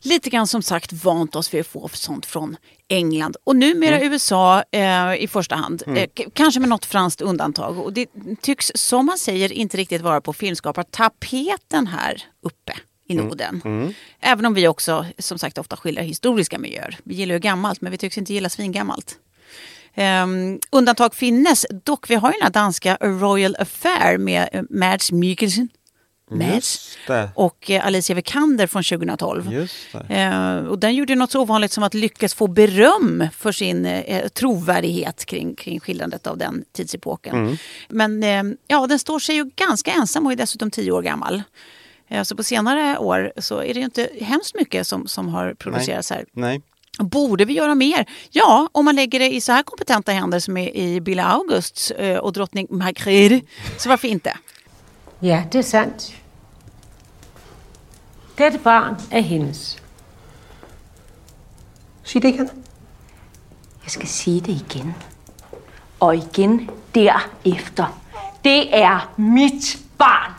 lite 0.00 0.30
grann 0.30 0.46
som 0.46 0.62
sagt 0.62 0.92
vant 0.92 1.36
oss 1.36 1.54
vid 1.54 1.60
att 1.60 1.66
få 1.66 1.88
sånt 1.92 2.26
från 2.26 2.56
England 2.88 3.36
och 3.44 3.56
numera 3.56 4.02
USA 4.04 4.62
eh, 4.72 5.14
i 5.22 5.28
första 5.30 5.56
hand. 5.56 5.82
Eh, 5.86 6.06
k- 6.16 6.30
kanske 6.34 6.60
med 6.60 6.68
något 6.68 6.84
franskt 6.86 7.20
undantag. 7.20 7.78
Och 7.78 7.92
det 7.92 8.06
tycks, 8.42 8.72
som 8.74 9.06
man 9.06 9.18
säger, 9.18 9.52
inte 9.52 9.76
riktigt 9.76 10.02
vara 10.02 10.20
på 10.20 10.32
filmskapartapeten 10.32 11.86
här 11.86 12.22
uppe 12.42 12.72
i 13.08 13.14
Norden. 13.14 13.60
Även 14.20 14.46
om 14.46 14.54
vi 14.54 14.68
också, 14.68 15.06
som 15.18 15.38
sagt, 15.38 15.58
ofta 15.58 15.76
skildrar 15.76 16.02
historiska 16.02 16.58
miljöer. 16.58 16.98
Vi 17.04 17.14
gillar 17.14 17.34
ju 17.34 17.38
gammalt, 17.38 17.80
men 17.80 17.92
vi 17.92 17.98
tycks 17.98 18.18
inte 18.18 18.32
gilla 18.34 18.48
svingammalt. 18.48 19.16
Um, 20.24 20.60
undantag 20.70 21.14
finnes, 21.14 21.66
dock 21.84 22.10
vi 22.10 22.14
har 22.14 22.28
ju 22.28 22.32
den 22.32 22.42
här 22.42 22.50
danska 22.50 22.98
Royal 23.00 23.56
Affair 23.58 24.18
med 24.18 24.48
uh, 24.54 24.62
Mads 24.70 25.12
Mikkelsen. 25.12 25.68
Det. 27.06 27.30
Och 27.34 27.70
eh, 27.70 27.86
Alicia 27.86 28.16
Vikander 28.16 28.66
från 28.66 28.82
2012. 28.82 29.52
Just 29.52 29.74
det. 29.92 30.14
Eh, 30.14 30.56
och 30.56 30.78
den 30.78 30.94
gjorde 30.94 31.14
något 31.14 31.30
så 31.30 31.40
ovanligt 31.40 31.72
som 31.72 31.82
att 31.82 31.94
lyckas 31.94 32.34
få 32.34 32.46
beröm 32.46 33.28
för 33.32 33.52
sin 33.52 33.86
eh, 33.86 34.28
trovärdighet 34.28 35.24
kring, 35.24 35.54
kring 35.54 35.80
skildrandet 35.80 36.26
av 36.26 36.38
den 36.38 36.64
tidsepoken. 36.72 37.36
Mm. 37.36 37.56
Men 37.88 38.22
eh, 38.22 38.56
ja, 38.66 38.86
den 38.86 38.98
står 38.98 39.18
sig 39.18 39.36
ju 39.36 39.44
ganska 39.56 39.92
ensam 39.92 40.26
och 40.26 40.32
är 40.32 40.36
dessutom 40.36 40.70
tio 40.70 40.92
år 40.92 41.02
gammal. 41.02 41.42
Eh, 42.08 42.22
så 42.22 42.36
på 42.36 42.42
senare 42.42 42.98
år 42.98 43.32
så 43.36 43.58
är 43.62 43.74
det 43.74 43.80
ju 43.80 43.84
inte 43.84 44.08
hemskt 44.20 44.54
mycket 44.54 44.86
som, 44.86 45.06
som 45.06 45.28
har 45.28 45.54
producerats 45.54 46.10
här. 46.10 46.24
Nej. 46.32 46.62
Borde 46.98 47.44
vi 47.44 47.52
göra 47.52 47.74
mer? 47.74 48.06
Ja, 48.30 48.68
om 48.72 48.84
man 48.84 48.96
lägger 48.96 49.18
det 49.18 49.34
i 49.34 49.40
så 49.40 49.52
här 49.52 49.62
kompetenta 49.62 50.12
händer 50.12 50.38
som 50.38 50.56
är 50.56 50.76
i 50.76 51.00
Billa 51.00 51.24
Augusts 51.24 51.90
eh, 51.90 52.18
och 52.18 52.32
drottning 52.32 52.66
Margrethe. 52.70 53.40
Så 53.78 53.88
varför 53.88 54.08
inte? 54.08 54.36
Ja, 55.18 55.42
det 55.50 55.58
är 55.58 55.62
sant. 55.62 56.12
Dette 58.34 58.58
barn 58.58 58.96
är 59.10 59.20
hennes. 59.20 59.76
Sig 62.02 62.20
det 62.20 62.28
igen. 62.28 62.50
Jag 63.82 63.90
ska 63.90 64.06
säga 64.06 64.42
det 64.44 64.52
igen. 64.52 64.94
Och 65.98 66.14
igen 66.14 66.70
därefter. 66.92 67.86
Det 68.42 68.82
är 68.82 69.00
mitt 69.16 69.78
barn. 69.96 70.32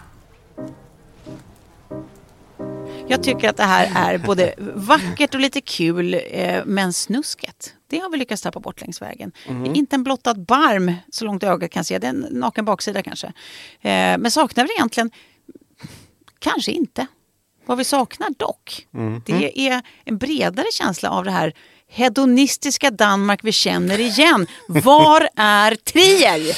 Jag 3.09 3.23
tycker 3.23 3.49
att 3.49 3.57
det 3.57 3.63
här 3.63 4.13
är 4.13 4.17
både 4.17 4.53
vackert 4.57 5.33
och 5.33 5.39
lite 5.39 5.61
kul, 5.61 6.21
eh, 6.31 6.61
men 6.65 6.93
snusket. 6.93 7.73
Det 7.87 7.99
har 7.99 8.09
vi 8.09 8.17
lyckats 8.17 8.41
tappa 8.41 8.59
bort 8.59 8.81
längs 8.81 9.01
vägen. 9.01 9.31
Inte 9.73 9.95
en 9.95 10.03
blottad 10.03 10.33
barm, 10.33 10.93
så 11.11 11.25
långt 11.25 11.43
ögat 11.43 11.71
kan 11.71 11.83
se. 11.83 11.99
Det 11.99 12.07
är 12.07 12.09
en 12.09 12.27
naken 12.31 12.65
baksida 12.65 13.03
kanske. 13.03 13.27
Eh, 13.81 14.17
men 14.17 14.31
saknar 14.31 14.63
vi 14.63 14.73
egentligen? 14.73 15.11
Kanske 16.39 16.71
inte. 16.71 17.07
Vad 17.65 17.77
vi 17.77 17.83
saknar 17.83 18.29
dock, 18.37 18.87
det 19.25 19.67
är 19.69 19.81
en 20.05 20.17
bredare 20.17 20.67
känsla 20.71 21.09
av 21.09 21.25
det 21.25 21.31
här 21.31 21.53
hedonistiska 21.89 22.91
Danmark 22.91 23.39
vi 23.43 23.51
känner 23.51 23.99
igen. 23.99 24.47
Var 24.67 25.29
är 25.35 25.75
Trier? 25.75 26.57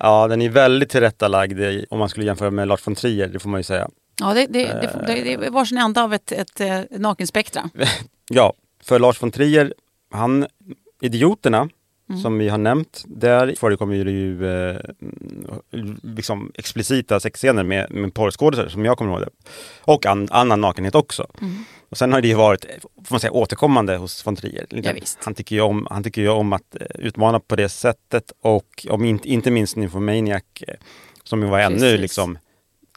Ja, 0.00 0.28
den 0.28 0.42
är 0.42 0.48
väldigt 0.48 0.90
tillrättalagd 0.90 1.60
om 1.90 1.98
man 1.98 2.08
skulle 2.08 2.26
jämföra 2.26 2.50
med 2.50 2.68
Lars 2.68 2.86
von 2.86 2.94
Trier, 2.94 3.28
det 3.28 3.38
får 3.38 3.48
man 3.48 3.60
ju 3.60 3.64
säga. 3.64 3.88
Ja, 4.20 4.34
det, 4.34 4.46
det, 4.46 4.64
det, 4.64 5.04
det, 5.06 5.22
det 5.22 5.32
är 5.32 5.50
varsin 5.50 5.78
ända 5.78 6.02
av 6.04 6.14
ett, 6.14 6.32
ett, 6.32 6.60
eh, 6.60 6.80
nakenspektra. 6.90 7.70
Ja, 8.30 8.52
för 8.82 8.98
Lars 8.98 9.22
von 9.22 9.30
Trier, 9.30 9.74
han, 10.10 10.46
Idioterna, 11.00 11.68
som 12.22 12.38
vi 12.38 12.48
har 12.48 12.58
nämnt, 12.58 13.04
där 13.06 13.54
förekommer 13.58 13.94
ju 13.94 14.04
det 14.04 14.10
ju 14.10 14.46
eh, 14.70 14.80
liksom 16.02 16.52
explicita 16.54 17.20
sexscener 17.20 17.62
med, 17.62 17.90
med 17.90 18.14
porrskådisar 18.14 18.68
som 18.68 18.84
jag 18.84 18.98
kommer 18.98 19.12
ihåg 19.12 19.20
det. 19.20 19.30
Och 19.80 20.06
an, 20.06 20.28
annan 20.30 20.60
nakenhet 20.60 20.94
också. 20.94 21.26
Och 21.88 21.98
sen 21.98 22.12
har 22.12 22.20
det 22.20 22.28
ju 22.28 22.34
varit, 22.34 22.66
får 22.82 23.14
man 23.14 23.20
säga, 23.20 23.30
återkommande 23.30 23.96
hos 23.96 24.26
von 24.26 24.36
Trier. 24.36 24.66
Liksom, 24.70 24.96
Ja, 24.96 25.02
han, 25.24 25.34
tycker 25.34 25.56
ju 25.56 25.62
om, 25.62 25.86
han 25.90 26.02
tycker 26.02 26.22
ju 26.22 26.28
om 26.28 26.52
att 26.52 26.76
eh, 26.80 26.86
utmana 26.98 27.40
på 27.40 27.56
det 27.56 27.68
sättet 27.68 28.32
och 28.42 28.86
om 28.90 29.04
inte, 29.04 29.28
inte 29.28 29.50
minst 29.50 29.76
Nymphomaniac 29.76 30.42
eh, 30.60 30.74
som 31.24 31.42
ju 31.42 31.48
var 31.48 31.58
ännu 31.58 31.78
Precis. 31.78 32.00
liksom 32.00 32.38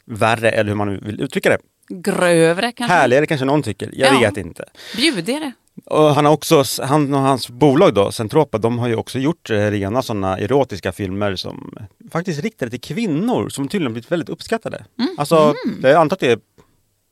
värre, 0.04 0.50
eller 0.50 0.68
hur 0.68 0.76
man 0.76 0.98
vill 1.00 1.20
uttrycka 1.20 1.48
det. 1.50 1.58
Grövre 1.88 2.72
kanske? 2.72 2.94
Härligare 2.94 3.26
kanske 3.26 3.44
någon 3.44 3.62
tycker, 3.62 3.90
jag 3.92 4.14
Ja. 4.14 4.20
vet 4.20 4.36
inte. 4.36 4.64
Bjudigare? 4.96 5.52
Och 5.84 6.14
han 6.14 6.24
har 6.24 6.32
också, 6.32 6.64
han 6.82 7.14
och 7.14 7.20
hans 7.20 7.48
bolag 7.50 7.94
då, 7.94 8.12
Centropa, 8.12 8.58
de 8.58 8.78
har 8.78 8.88
ju 8.88 8.96
också 8.96 9.18
gjort 9.18 9.50
eh, 9.50 9.56
rena 9.56 10.02
sådana 10.02 10.38
erotiska 10.38 10.92
filmer 10.92 11.36
som 11.36 11.74
faktiskt 12.12 12.42
riktade 12.42 12.70
till 12.70 12.80
kvinnor 12.80 13.48
som 13.48 13.68
tydligen 13.68 13.92
blivit 13.92 14.12
väldigt 14.12 14.28
uppskattade. 14.28 14.84
Alltså, 15.18 15.54
jag 15.82 15.92
antar 15.94 16.16
att 16.16 16.20
det 16.20 16.32
är, 16.32 16.38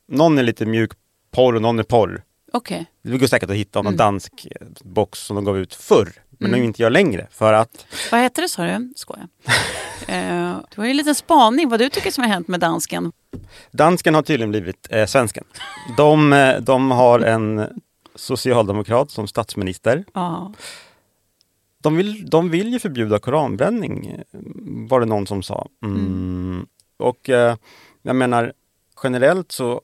någon 0.08 0.38
är 0.38 0.42
lite 0.42 0.66
mjuk 0.66 0.90
porr 1.30 1.54
och 1.54 1.62
någon 1.62 1.78
är 1.78 1.82
porr. 1.82 2.22
Okej. 2.52 2.86
Det 3.02 3.18
går 3.18 3.26
säkert 3.26 3.50
att 3.50 3.56
hitta 3.56 3.82
någon 3.82 3.96
dansk 3.96 4.46
eh, 4.60 4.66
box 4.84 5.18
som 5.18 5.36
de 5.36 5.44
gav 5.44 5.58
ut 5.58 5.74
förr, 5.74 6.08
men 6.40 6.50
de 6.52 6.58
inte 6.62 6.82
gör 6.82 6.90
längre 6.90 7.26
för 7.30 7.52
att 7.52 7.86
Vad 8.12 8.20
heter 8.20 8.42
det 8.42 8.48
sa 8.48 8.64
du? 8.66 8.92
Skojar. 8.96 9.28
eh, 10.08 10.56
du 10.74 10.80
har 10.80 10.84
ju 10.84 10.90
en 10.90 10.96
liten 10.96 11.14
spaning 11.14 11.68
vad 11.68 11.78
du 11.80 11.88
tycker 11.88 12.10
som 12.10 12.24
har 12.24 12.30
hänt 12.30 12.48
med 12.48 12.60
dansken. 12.60 13.12
dansken 13.70 14.14
har 14.14 14.22
tydligen 14.22 14.50
blivit 14.50 14.86
eh, 14.90 15.06
svensken. 15.06 15.44
De, 15.96 16.32
eh, 16.32 16.60
de 16.60 16.90
har 16.90 17.20
en 17.20 17.66
socialdemokrat 18.14 19.10
som 19.10 19.26
statsminister. 19.28 20.04
Ja. 20.14 20.52
De 21.82 21.96
vill, 21.96 22.30
de 22.30 22.50
vill 22.50 22.72
ju 22.72 22.78
förbjuda 22.78 23.18
koranbränning, 23.18 24.22
var 24.88 25.00
det 25.00 25.06
någon 25.06 25.26
som 25.26 25.42
sa. 25.42 25.68
Mm. 25.82 26.66
Och 26.96 27.30
eh, 27.30 27.56
jag 28.02 28.16
menar, 28.16 28.52
generellt 29.02 29.52
så 29.52 29.80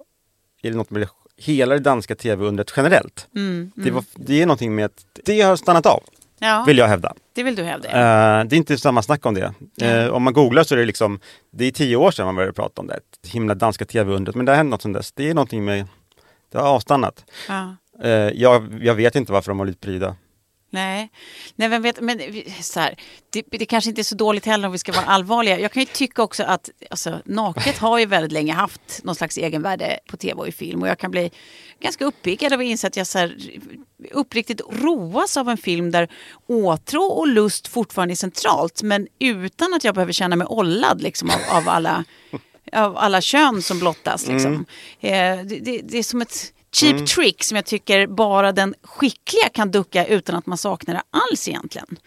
är 0.62 0.70
det 0.70 0.76
något 0.76 0.90
med 0.90 1.08
hela 1.36 1.74
det 1.74 1.80
danska 1.80 2.14
tv-undret 2.14 2.72
generellt. 2.76 3.28
Mm, 3.34 3.70
Det, 3.74 3.90
var, 3.90 4.04
det 4.14 4.42
är 4.42 4.46
någonting 4.46 4.74
med 4.74 4.84
att 4.84 5.04
det 5.24 5.40
har 5.40 5.56
stannat 5.56 5.86
av, 5.86 6.02
ja, 6.38 6.64
vill 6.66 6.78
jag 6.78 6.88
hävda. 6.88 7.14
det 7.32 7.42
vill 7.42 7.54
du 7.54 7.62
hävda. 7.62 7.88
Eh, 7.88 8.44
det 8.44 8.54
är 8.54 8.58
inte 8.58 8.78
samma 8.78 9.02
snack 9.02 9.26
om 9.26 9.34
det. 9.34 9.54
Eh, 9.82 10.08
om 10.08 10.22
man 10.22 10.32
googlar 10.32 10.62
så 10.62 10.74
är 10.74 10.78
det 10.78 10.84
liksom, 10.84 11.20
det 11.52 11.64
är 11.64 11.70
tio 11.70 11.96
år 11.96 12.10
sedan 12.10 12.26
man 12.26 12.34
började 12.34 12.52
prata 12.52 12.80
om 12.80 12.86
det, 12.86 12.94
ett 12.94 13.30
himla 13.32 13.54
danska 13.54 13.84
tv-undret, 13.84 14.36
men 14.36 14.46
det 14.46 14.52
har 14.52 14.56
hänt 14.56 14.70
något 14.70 14.82
sedan 14.82 14.92
dess. 14.92 15.12
Det 15.12 15.30
är 15.30 15.34
någonting 15.34 15.64
med, 15.64 15.86
det 16.52 16.58
har 16.58 16.68
avstannat. 16.68 17.24
Ja. 17.48 17.76
Eh, 18.02 18.10
jag, 18.10 18.78
jag 18.82 18.94
vet 18.94 19.16
inte 19.16 19.32
varför 19.32 19.50
de 19.50 19.58
har 19.58 19.64
blivit 19.66 19.80
pryda. 19.80 20.16
Nej, 20.70 21.10
Nej 21.56 21.68
vem 21.68 21.82
vet, 21.82 22.00
men 22.00 22.20
så 22.60 22.80
här, 22.80 22.96
det, 23.30 23.44
det 23.50 23.66
kanske 23.66 23.90
inte 23.90 24.00
är 24.00 24.04
så 24.04 24.14
dåligt 24.14 24.46
heller 24.46 24.66
om 24.66 24.72
vi 24.72 24.78
ska 24.78 24.92
vara 24.92 25.04
allvarliga. 25.04 25.60
Jag 25.60 25.72
kan 25.72 25.82
ju 25.82 25.86
tycka 25.86 26.22
också 26.22 26.42
att 26.42 26.70
alltså, 26.90 27.20
naket 27.24 27.78
har 27.78 27.98
ju 27.98 28.06
väldigt 28.06 28.32
länge 28.32 28.52
haft 28.52 29.00
någon 29.02 29.14
slags 29.14 29.38
egenvärde 29.38 29.98
på 30.08 30.16
tv 30.16 30.40
och 30.40 30.48
i 30.48 30.52
film. 30.52 30.82
Och 30.82 30.88
jag 30.88 30.98
kan 30.98 31.10
bli 31.10 31.30
ganska 31.80 32.04
uppiggad 32.04 32.52
av 32.52 32.60
att 32.60 32.66
inse 32.66 32.86
att 32.86 32.96
jag 32.96 33.06
så 33.06 33.18
här, 33.18 33.36
uppriktigt 34.10 34.60
roas 34.70 35.36
av 35.36 35.48
en 35.48 35.56
film 35.56 35.90
där 35.90 36.08
åtrå 36.46 37.04
och 37.04 37.28
lust 37.28 37.68
fortfarande 37.68 38.12
är 38.12 38.16
centralt. 38.16 38.82
Men 38.82 39.08
utan 39.18 39.74
att 39.74 39.84
jag 39.84 39.94
behöver 39.94 40.12
känna 40.12 40.36
mig 40.36 40.46
ollad 40.46 41.02
liksom, 41.02 41.30
av, 41.30 41.56
av 41.56 41.68
alla 41.68 42.04
av 42.72 42.96
alla 42.96 43.20
kön 43.20 43.62
som 43.62 43.78
blottas. 43.78 44.26
Liksom. 44.26 44.66
Eh, 45.00 45.10
det, 45.44 45.60
det, 45.60 45.80
det 45.84 45.98
är 45.98 46.02
som 46.02 46.22
ett 46.22 46.52
cheap 46.80 47.06
trick 47.06 47.44
som 47.44 47.56
jag 47.56 47.64
tycker 47.64 48.06
bara 48.06 48.52
den 48.52 48.74
skickliga 48.82 49.48
kan 49.48 49.70
ducka 49.70 50.06
utan 50.06 50.36
att 50.36 50.46
man 50.46 50.58
saknar 50.58 50.94
det 50.94 51.02
alls 51.10 51.48
egentligen. 51.48 51.98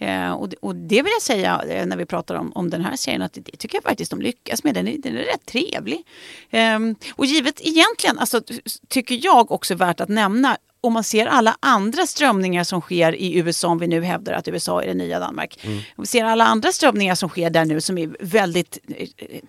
Eh, 0.00 0.32
och, 0.32 0.48
och 0.60 0.74
det 0.74 1.02
vill 1.02 1.12
jag 1.12 1.22
säga 1.22 1.62
eh, 1.68 1.86
när 1.86 1.96
vi 1.96 2.06
pratar 2.06 2.34
om, 2.34 2.52
om 2.54 2.70
den 2.70 2.84
här 2.84 2.96
serien 2.96 3.22
att 3.22 3.32
det, 3.32 3.40
det 3.40 3.56
tycker 3.56 3.76
jag 3.76 3.84
faktiskt 3.84 4.10
de 4.10 4.20
lyckas 4.20 4.64
med. 4.64 4.74
Den 4.74 4.88
är, 4.88 4.98
den 4.98 5.16
är 5.16 5.22
rätt 5.22 5.46
trevlig. 5.46 6.06
Ehm, 6.50 6.94
och 7.14 7.26
givet 7.26 7.60
egentligen, 7.60 8.18
alltså, 8.18 8.40
tycker 8.88 9.24
jag 9.24 9.52
också 9.52 9.74
värt 9.74 10.00
att 10.00 10.08
nämna 10.08 10.56
om 10.80 10.92
man 10.92 11.04
ser 11.04 11.26
alla 11.26 11.56
andra 11.60 12.06
strömningar 12.06 12.64
som 12.64 12.80
sker 12.80 13.14
i 13.14 13.38
USA, 13.38 13.68
om 13.68 13.78
vi 13.78 13.86
nu 13.86 14.02
hävdar 14.02 14.32
att 14.32 14.48
USA 14.48 14.82
är 14.82 14.86
det 14.86 14.94
nya 14.94 15.18
Danmark. 15.18 15.58
Om 15.96 16.02
vi 16.02 16.06
ser 16.06 16.24
alla 16.24 16.44
andra 16.44 16.72
strömningar 16.72 17.14
som 17.14 17.28
sker 17.28 17.50
där 17.50 17.64
nu 17.64 17.80
som 17.80 17.98
är 17.98 18.16
väldigt, 18.20 18.78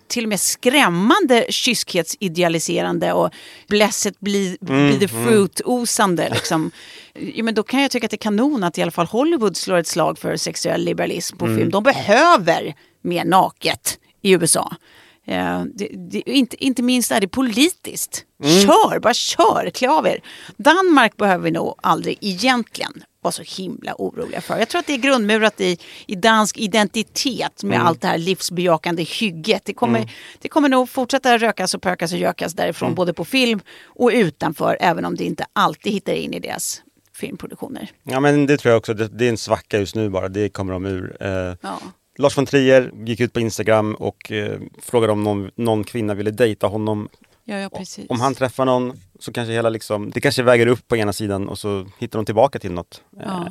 till 0.06 0.24
och 0.24 0.28
med 0.28 0.40
skrämmande 0.40 1.46
kyskhetsidealiserande 1.48 3.12
och 3.12 3.30
blessed 3.68 4.14
be, 4.18 4.56
be 4.60 4.98
the 4.98 5.08
fruit-osande. 5.08 6.28
Liksom. 6.30 6.70
Ja, 7.14 7.44
men 7.44 7.54
då 7.54 7.62
kan 7.62 7.82
jag 7.82 7.90
tycka 7.90 8.04
att 8.06 8.10
det 8.10 8.14
är 8.14 8.18
kanon 8.18 8.64
att 8.64 8.78
i 8.78 8.82
alla 8.82 8.90
fall 8.90 9.06
Hollywood 9.06 9.56
slår 9.56 9.76
ett 9.76 9.86
slag 9.86 10.18
för 10.18 10.36
sexuell 10.36 10.84
liberalism 10.84 11.36
på 11.36 11.46
film. 11.46 11.70
De 11.70 11.82
behöver 11.82 12.74
mer 13.02 13.24
naket 13.24 13.98
i 14.22 14.30
USA. 14.32 14.76
Eh, 15.26 15.64
det, 15.74 15.88
det, 16.10 16.30
inte, 16.30 16.64
inte 16.64 16.82
minst 16.82 17.12
är 17.12 17.20
det 17.20 17.28
politiskt. 17.28 18.24
Kör, 18.42 18.98
bara 19.00 19.14
kör, 19.14 19.70
klä 19.70 19.88
av 19.90 20.06
er. 20.06 20.20
Danmark 20.56 21.16
behöver 21.16 21.44
vi 21.44 21.50
nog 21.50 21.74
aldrig 21.82 22.18
egentligen 22.20 23.04
vara 23.20 23.32
så 23.32 23.42
himla 23.62 23.94
oroliga 23.98 24.40
för. 24.40 24.58
Jag 24.58 24.68
tror 24.68 24.78
att 24.78 24.86
det 24.86 24.92
är 24.92 24.98
grundmurat 24.98 25.60
i, 25.60 25.78
i 26.06 26.14
dansk 26.14 26.58
identitet 26.58 27.62
med 27.62 27.86
allt 27.86 28.00
det 28.00 28.08
här 28.08 28.18
livsbejakande 28.18 29.02
hygget. 29.02 29.62
Det 29.64 29.74
kommer, 29.74 30.12
det 30.38 30.48
kommer 30.48 30.68
nog 30.68 30.88
fortsätta 30.88 31.38
rökas 31.38 31.74
och 31.74 31.82
pökas 31.82 32.12
och 32.12 32.18
gökas 32.18 32.52
därifrån 32.54 32.94
både 32.94 33.12
på 33.14 33.24
film 33.24 33.60
och 33.84 34.10
utanför 34.14 34.76
även 34.80 35.04
om 35.04 35.16
det 35.16 35.24
inte 35.24 35.46
alltid 35.52 35.92
hittar 35.92 36.12
in 36.12 36.34
i 36.34 36.40
deras 36.40 36.82
filmproduktioner. 37.14 37.90
Ja 38.02 38.20
men 38.20 38.46
det 38.46 38.56
tror 38.56 38.70
jag 38.70 38.78
också, 38.78 38.94
det, 38.94 39.08
det 39.08 39.24
är 39.24 39.28
en 39.30 39.38
svacka 39.38 39.78
just 39.78 39.94
nu 39.94 40.10
bara, 40.10 40.28
det 40.28 40.48
kommer 40.48 40.72
de 40.72 40.86
ur. 40.86 41.16
Eh, 41.20 41.56
Ja. 41.60 41.78
Lars 42.18 42.36
von 42.38 42.46
Trier 42.46 42.90
gick 43.06 43.20
ut 43.20 43.32
på 43.32 43.40
Instagram 43.40 43.94
och 43.94 44.32
eh, 44.32 44.60
frågade 44.78 45.12
om 45.12 45.22
någon, 45.22 45.50
någon 45.56 45.84
kvinna 45.84 46.14
ville 46.14 46.30
dejta 46.30 46.66
honom. 46.66 47.08
Ja, 47.44 47.56
ja, 47.58 47.68
precis. 47.68 48.06
Om 48.10 48.20
han 48.20 48.34
träffar 48.34 48.64
någon 48.64 49.00
så 49.18 49.32
kanske 49.32 49.52
hela 49.52 49.68
liksom, 49.68 50.10
det 50.10 50.20
kanske 50.20 50.42
väger 50.42 50.66
upp 50.66 50.88
på 50.88 50.96
ena 50.96 51.12
sidan 51.12 51.48
och 51.48 51.58
så 51.58 51.86
hittar 51.98 52.18
de 52.18 52.24
tillbaka 52.26 52.58
till 52.58 52.72
något. 52.72 53.02
Eh, 53.20 53.22
Ja. 53.26 53.48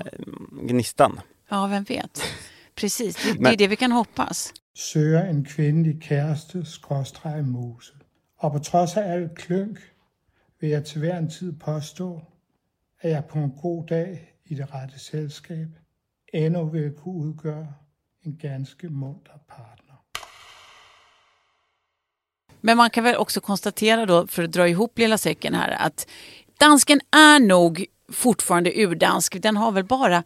Gnistan. 0.62 1.20
Ja, 1.50 1.68
vem 1.68 1.84
vet. 1.84 2.24
Precis, 2.76 3.16
det, 3.16 3.34
det 3.34 3.40
Men- 3.40 3.54
är 3.54 3.58
det 3.58 3.68
vi 3.68 3.76
kan 3.76 3.92
hoppas. 3.92 4.54
søger 4.76 5.26
en 5.26 5.46
kvindelig 5.46 6.02
kæreste, 6.02 6.66
skråstreg 6.66 7.46
mose. 7.46 7.94
Og 8.40 8.52
på 8.52 8.60
trods 8.60 8.98
af 8.98 9.12
alt 9.14 9.36
klønk, 9.38 9.80
vil 10.62 10.70
jeg 10.70 10.86
til 10.86 11.00
hver 11.00 11.18
en 11.18 11.30
tid 11.30 11.54
påstå, 11.60 12.22
at 13.02 13.10
jeg 13.12 13.26
på 13.26 13.40
en 13.40 13.52
god 13.62 13.86
dag 13.88 14.34
i 14.46 14.56
det 14.56 14.68
rette 14.74 15.00
selskab 15.00 15.68
endnu 16.34 16.66
vil 16.66 16.92
kunne 17.04 17.16
udgøre 17.16 17.68
en 18.24 18.38
ganska 18.38 18.90
munter 18.90 19.40
partner. 19.48 19.96
Men 22.62 22.78
man 22.78 22.90
kan 22.90 23.04
väl 23.04 23.16
också 23.16 23.42
konstatera 23.42 24.06
då, 24.06 24.28
för 24.28 24.44
att 24.44 24.52
dra 24.52 24.68
ihop 24.68 24.98
lilla 24.98 25.18
säcken 25.18 25.54
här, 25.54 25.72
att 25.72 26.08
dansken 26.60 27.02
är 27.12 27.40
nog 27.40 27.86
fortfarande 28.12 28.72
urdansk. 28.84 29.42
Den 29.42 29.58
har 29.58 29.72
väl 29.72 29.84
bara, 29.84 30.24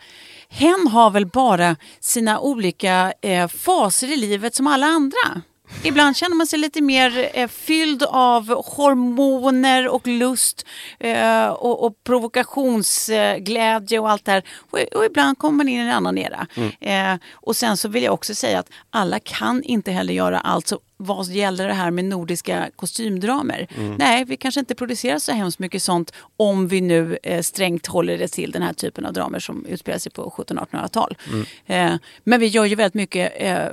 hen 0.49 0.87
har 0.87 1.09
väl 1.09 1.25
bara 1.25 1.75
sina 1.99 2.39
olika 2.39 3.13
eh, 3.21 3.47
faser 3.47 4.13
i 4.13 4.15
livet 4.17 4.55
som 4.55 4.67
alla 4.67 4.85
andra. 4.85 5.41
Ibland 5.83 6.17
känner 6.17 6.35
man 6.35 6.47
sig 6.47 6.59
lite 6.59 6.81
mer 6.81 7.29
eh, 7.33 7.47
fylld 7.47 8.03
av 8.03 8.63
hormoner 8.65 9.87
och 9.87 10.07
lust 10.07 10.65
eh, 10.99 11.47
och, 11.47 11.85
och 11.85 12.03
provokationsglädje 12.03 13.99
och 13.99 14.09
allt 14.09 14.25
det 14.25 14.31
här. 14.31 14.43
Och, 14.71 14.79
och 14.79 15.05
ibland 15.05 15.37
kommer 15.37 15.57
man 15.57 15.69
in 15.69 15.79
i 15.79 15.83
en 15.83 15.91
annan 15.91 16.17
era. 16.17 16.47
Eh, 16.79 17.15
och 17.33 17.55
sen 17.55 17.77
så 17.77 17.87
vill 17.89 18.03
jag 18.03 18.13
också 18.13 18.35
säga 18.35 18.59
att 18.59 18.69
alla 18.89 19.19
kan 19.19 19.63
inte 19.63 19.91
heller 19.91 20.13
göra 20.13 20.39
allt. 20.39 20.67
Så 20.67 20.79
vad 20.97 21.27
gäller 21.27 21.67
det 21.67 21.73
här 21.73 21.91
med 21.91 22.05
nordiska 22.05 22.69
kostymdramer? 22.75 23.67
Nej, 23.97 24.25
vi 24.25 24.37
kanske 24.37 24.59
inte 24.59 24.75
producerar 24.75 25.19
så 25.19 25.31
hemskt 25.31 25.59
mycket 25.59 25.83
sånt 25.83 26.13
om 26.37 26.67
vi 26.67 26.81
nu 26.81 27.17
eh, 27.23 27.41
strängt 27.41 27.87
håller 27.87 28.17
det 28.17 28.27
till 28.27 28.51
den 28.51 28.61
här 28.61 28.73
typen 28.73 29.05
av 29.05 29.13
dramer 29.13 29.39
som 29.39 29.65
utspelar 29.65 29.99
sig 29.99 30.11
på 30.11 30.29
1700-1800-tal. 30.37 31.17
Eh, 31.65 31.93
men 32.23 32.39
vi 32.39 32.47
gör 32.47 32.65
ju 32.65 32.75
väldigt 32.75 32.93
mycket 32.93 33.33
eh, 33.35 33.65
eh, 33.65 33.69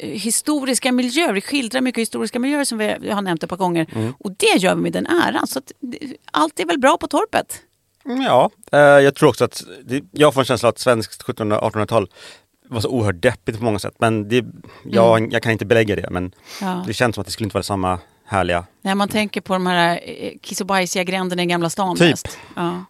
historiska 0.00 0.92
miljöer. 0.92 1.32
Vi 1.32 1.40
skildrar 1.40 1.80
mycket 1.80 2.02
historiska 2.02 2.38
miljöer 2.38 2.64
som 2.64 2.78
vi, 2.78 3.10
har 3.10 3.22
nämnt 3.22 3.42
ett 3.42 3.50
par 3.50 3.56
gånger. 3.56 4.14
Och 4.18 4.32
det 4.36 4.58
gör 4.58 4.74
vi 4.74 4.82
med 4.82 4.92
den 4.92 5.06
äran. 5.06 5.46
Så 5.46 5.58
att, 5.58 5.72
allt 6.32 6.60
är 6.60 6.66
väl 6.66 6.78
bra 6.78 6.96
på 6.96 7.06
torpet. 7.06 7.62
Mm, 8.04 8.22
Ja, 8.22 8.50
eh, 8.72 8.78
jag 8.80 9.14
tror 9.14 9.28
också 9.28 9.44
att 9.44 9.62
jag 10.12 10.34
får 10.34 10.40
en 10.40 10.44
känsla 10.44 10.68
att 10.68 10.78
svenskt 10.78 11.22
1700-1800-tal 11.22 12.08
var 12.70 12.80
så 12.80 12.88
oerhört 12.88 13.22
deppigt 13.22 13.58
på 13.58 13.64
många 13.64 13.78
sätt. 13.78 13.94
Men 13.98 14.28
det, 14.28 14.44
jag, 14.84 15.32
jag 15.32 15.42
kan 15.42 15.52
inte 15.52 15.64
belägga 15.66 15.96
det, 15.96 16.10
men 16.10 16.32
Ja. 16.60 16.84
det 16.86 16.92
känns 16.94 17.14
som 17.14 17.20
att 17.22 17.26
det 17.26 17.32
skulle 17.32 17.44
inte 17.46 17.54
vara 17.54 17.62
samma 17.62 17.98
härliga. 18.26 18.64
När 18.82 18.94
man 18.94 19.08
tänker 19.08 19.40
på 19.40 19.52
de 19.52 19.66
här 19.66 20.00
eh, 20.04 20.32
kiss 20.42 20.60
och 20.60 20.66
bajsiga 20.66 21.04
gränderna 21.04 21.42
i 21.42 21.46
Gamla 21.46 21.70
stan. 21.70 21.96
Typ. 21.96 22.10
mest. 22.10 22.38
Ja. 22.56 22.84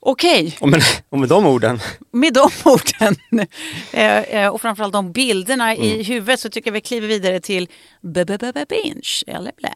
Okej, 0.00 0.56
Och 0.60 0.68
med, 0.68 0.82
och 1.08 1.18
med 1.18 1.28
de 1.28 1.46
orden, 1.46 1.80
med 2.12 2.32
de 2.34 2.50
orden 2.64 3.16
eh, 3.92 4.18
eh, 4.18 4.48
och 4.48 4.60
framförallt 4.60 4.92
de 4.92 5.12
bilderna 5.12 5.74
i 5.76 6.02
huvudet 6.02 6.40
så 6.40 6.48
tycker 6.48 6.68
jag 6.70 6.72
vi 6.72 6.80
kliver 6.80 7.08
vidare 7.08 7.40
till 7.40 7.68
b 8.00 8.24
b 8.24 8.36
b 8.40 8.52
b 8.54 8.64
binge 8.68 9.22
eller 9.26 9.52
blä. 9.56 9.72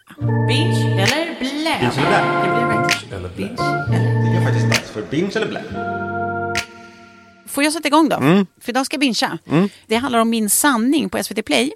Binge 0.48 1.02
eller 1.02 1.38
blä? 1.38 1.78
Binge 1.80 1.92
eller 2.00 2.10
blä? 2.10 2.42
Det 2.42 2.50
blir 2.50 2.66
verkligen 2.66 3.36
binge 3.36 3.56
eller 3.96 4.32
det 4.32 4.36
är 4.36 4.44
faktiskt 4.44 4.66
dags 4.66 4.90
för 4.90 5.02
binge 5.10 5.32
eller 5.36 5.48
blä. 5.48 5.62
Får 7.50 7.64
jag 7.64 7.72
sätta 7.72 7.88
igång 7.88 8.08
då? 8.08 8.16
För 8.60 8.70
idag 8.70 8.86
ska 8.86 8.94
jag 8.94 9.00
bingea. 9.00 9.38
Det 9.86 9.96
handlar 9.96 10.18
om 10.18 10.30
Min 10.30 10.50
sanning 10.50 11.08
på 11.08 11.22
SVT 11.24 11.44
Play. 11.44 11.72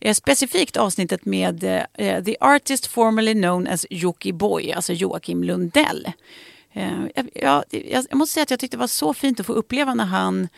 Eh, 0.00 0.14
specifikt 0.14 0.76
avsnittet 0.76 1.24
med 1.24 1.64
eh, 1.94 2.24
The 2.24 2.36
Artist 2.40 2.86
formerly 2.86 3.32
known 3.32 3.66
as 3.66 3.86
Jocke 3.90 4.32
Boy, 4.32 4.72
alltså 4.72 4.92
Joakim 4.92 5.44
Lundell. 5.44 6.12
Eh, 6.72 6.92
jag, 7.14 7.28
jag, 7.72 8.04
jag 8.10 8.14
måste 8.14 8.34
säga 8.34 8.42
att 8.42 8.50
jag 8.50 8.60
tyckte 8.60 8.76
det 8.76 8.80
var 8.80 8.86
så 8.86 9.14
fint 9.14 9.40
att 9.40 9.46
få 9.46 9.52
uppleva 9.52 9.94
när 9.94 10.04
han 10.04 10.48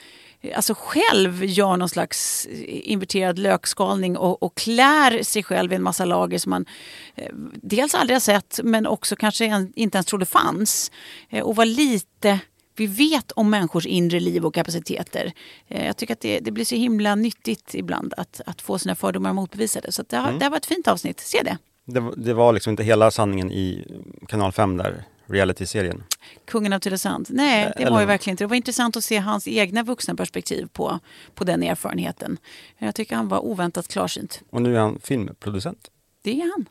eh, 0.40 0.56
alltså 0.56 0.75
själv 0.78 1.44
gör 1.44 1.76
någon 1.76 1.88
slags 1.88 2.47
eh, 2.47 2.90
inverterad 2.90 3.38
lökskalning 3.38 4.16
och, 4.16 4.42
och 4.42 4.56
klär 4.56 5.23
sig 5.23 5.42
själv 5.42 5.73
i 5.73 5.76
en 5.76 5.83
massa 5.83 6.04
lager 6.04 6.38
som 6.38 6.50
man 6.50 6.66
eh, 7.14 7.28
dels 7.54 7.94
aldrig 7.94 8.14
har 8.14 8.21
sett 8.21 8.61
men 8.64 8.87
också 8.87 9.16
kanske 9.16 9.47
en, 9.47 9.73
inte 9.76 9.99
ens 9.99 10.06
trodde 10.06 10.26
fanns. 10.26 10.90
Eh, 11.30 11.42
och 11.42 11.56
var 11.56 11.64
lite 11.64 12.40
vi 12.76 12.86
vet 12.86 13.32
om 13.32 13.50
människors 13.50 13.86
inre 13.86 14.20
liv 14.20 14.44
och 14.46 14.54
kapaciteter. 14.54 15.32
Eh, 15.68 15.86
Jag 15.86 15.96
tycker 15.96 16.14
att 16.14 16.20
det, 16.20 16.38
det 16.40 16.50
blir 16.50 16.64
så 16.64 16.74
himla 16.74 17.14
nyttigt 17.14 17.74
ibland 17.74 18.14
att, 18.16 18.40
att 18.46 18.62
få 18.62 18.78
sina 18.78 18.94
fördomar 18.94 19.32
motbevisade. 19.32 19.92
Så 19.92 20.04
det, 20.08 20.16
har, 20.16 20.32
det 20.32 20.44
har 20.44 20.50
varit 20.50 20.62
ett 20.62 20.66
fint 20.74 20.88
avsnitt. 20.88 21.20
Se 21.20 21.42
det. 21.42 21.58
Det, 21.86 22.00
var- 22.00 22.14
det 22.16 22.34
var 22.34 22.52
liksom 22.52 22.70
inte 22.70 22.82
hela 22.82 23.10
sanningen 23.10 23.52
i 23.52 23.84
kanal 24.28 24.52
5 24.52 24.76
där, 24.76 25.04
reality-serien. 25.26 26.02
Kungen 26.44 26.72
av 26.72 26.78
Tylösand. 26.78 27.26
Nej, 27.30 27.72
det 27.76 27.84
var 27.84 27.90
Eller- 27.90 28.00
ju 28.00 28.06
verkligen 28.06 28.32
inte. 28.32 28.44
Det 28.44 28.48
var 28.48 28.56
intressant 28.56 28.96
att 28.96 29.04
se 29.04 29.16
hans 29.18 29.48
egna 29.48 29.82
vuxna 29.82 30.14
perspektiv 30.14 30.68
på, 30.72 30.98
på 31.34 31.44
den 31.44 31.62
erfarenheten. 31.62 32.36
Jag 32.78 32.94
tycker 32.94 33.16
han 33.16 33.28
var 33.28 33.38
oväntat 33.44 33.88
klarsynt. 33.88 34.40
Och 34.50 34.62
nu 34.62 34.76
är 34.76 34.80
han 34.80 34.98
filmproducent. 35.02 35.90
Det 36.22 36.40
är 36.40 36.50
han. 36.52 36.66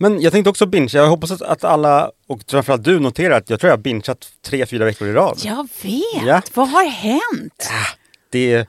Men 0.00 0.20
jag 0.20 0.32
tänkte 0.32 0.50
också 0.50 0.66
binge. 0.66 0.90
Jag 0.92 1.08
hoppas 1.08 1.30
att, 1.30 1.42
att 1.42 1.64
alla, 1.64 2.10
och 2.26 2.40
framförallt 2.48 2.84
du, 2.84 3.00
noterar 3.00 3.36
att 3.36 3.50
jag 3.50 3.60
tror 3.60 3.68
jag 3.68 3.76
har 3.76 3.82
bingeat 3.82 4.28
tre, 4.42 4.66
fyra 4.66 4.84
veckor 4.84 5.08
i 5.08 5.12
rad. 5.12 5.38
Jag 5.44 5.68
vet! 5.82 6.26
Ja. 6.26 6.42
Vad 6.54 6.68
har 6.68 6.84
hänt? 6.84 7.70
Det 8.30 8.52
är, 8.52 8.66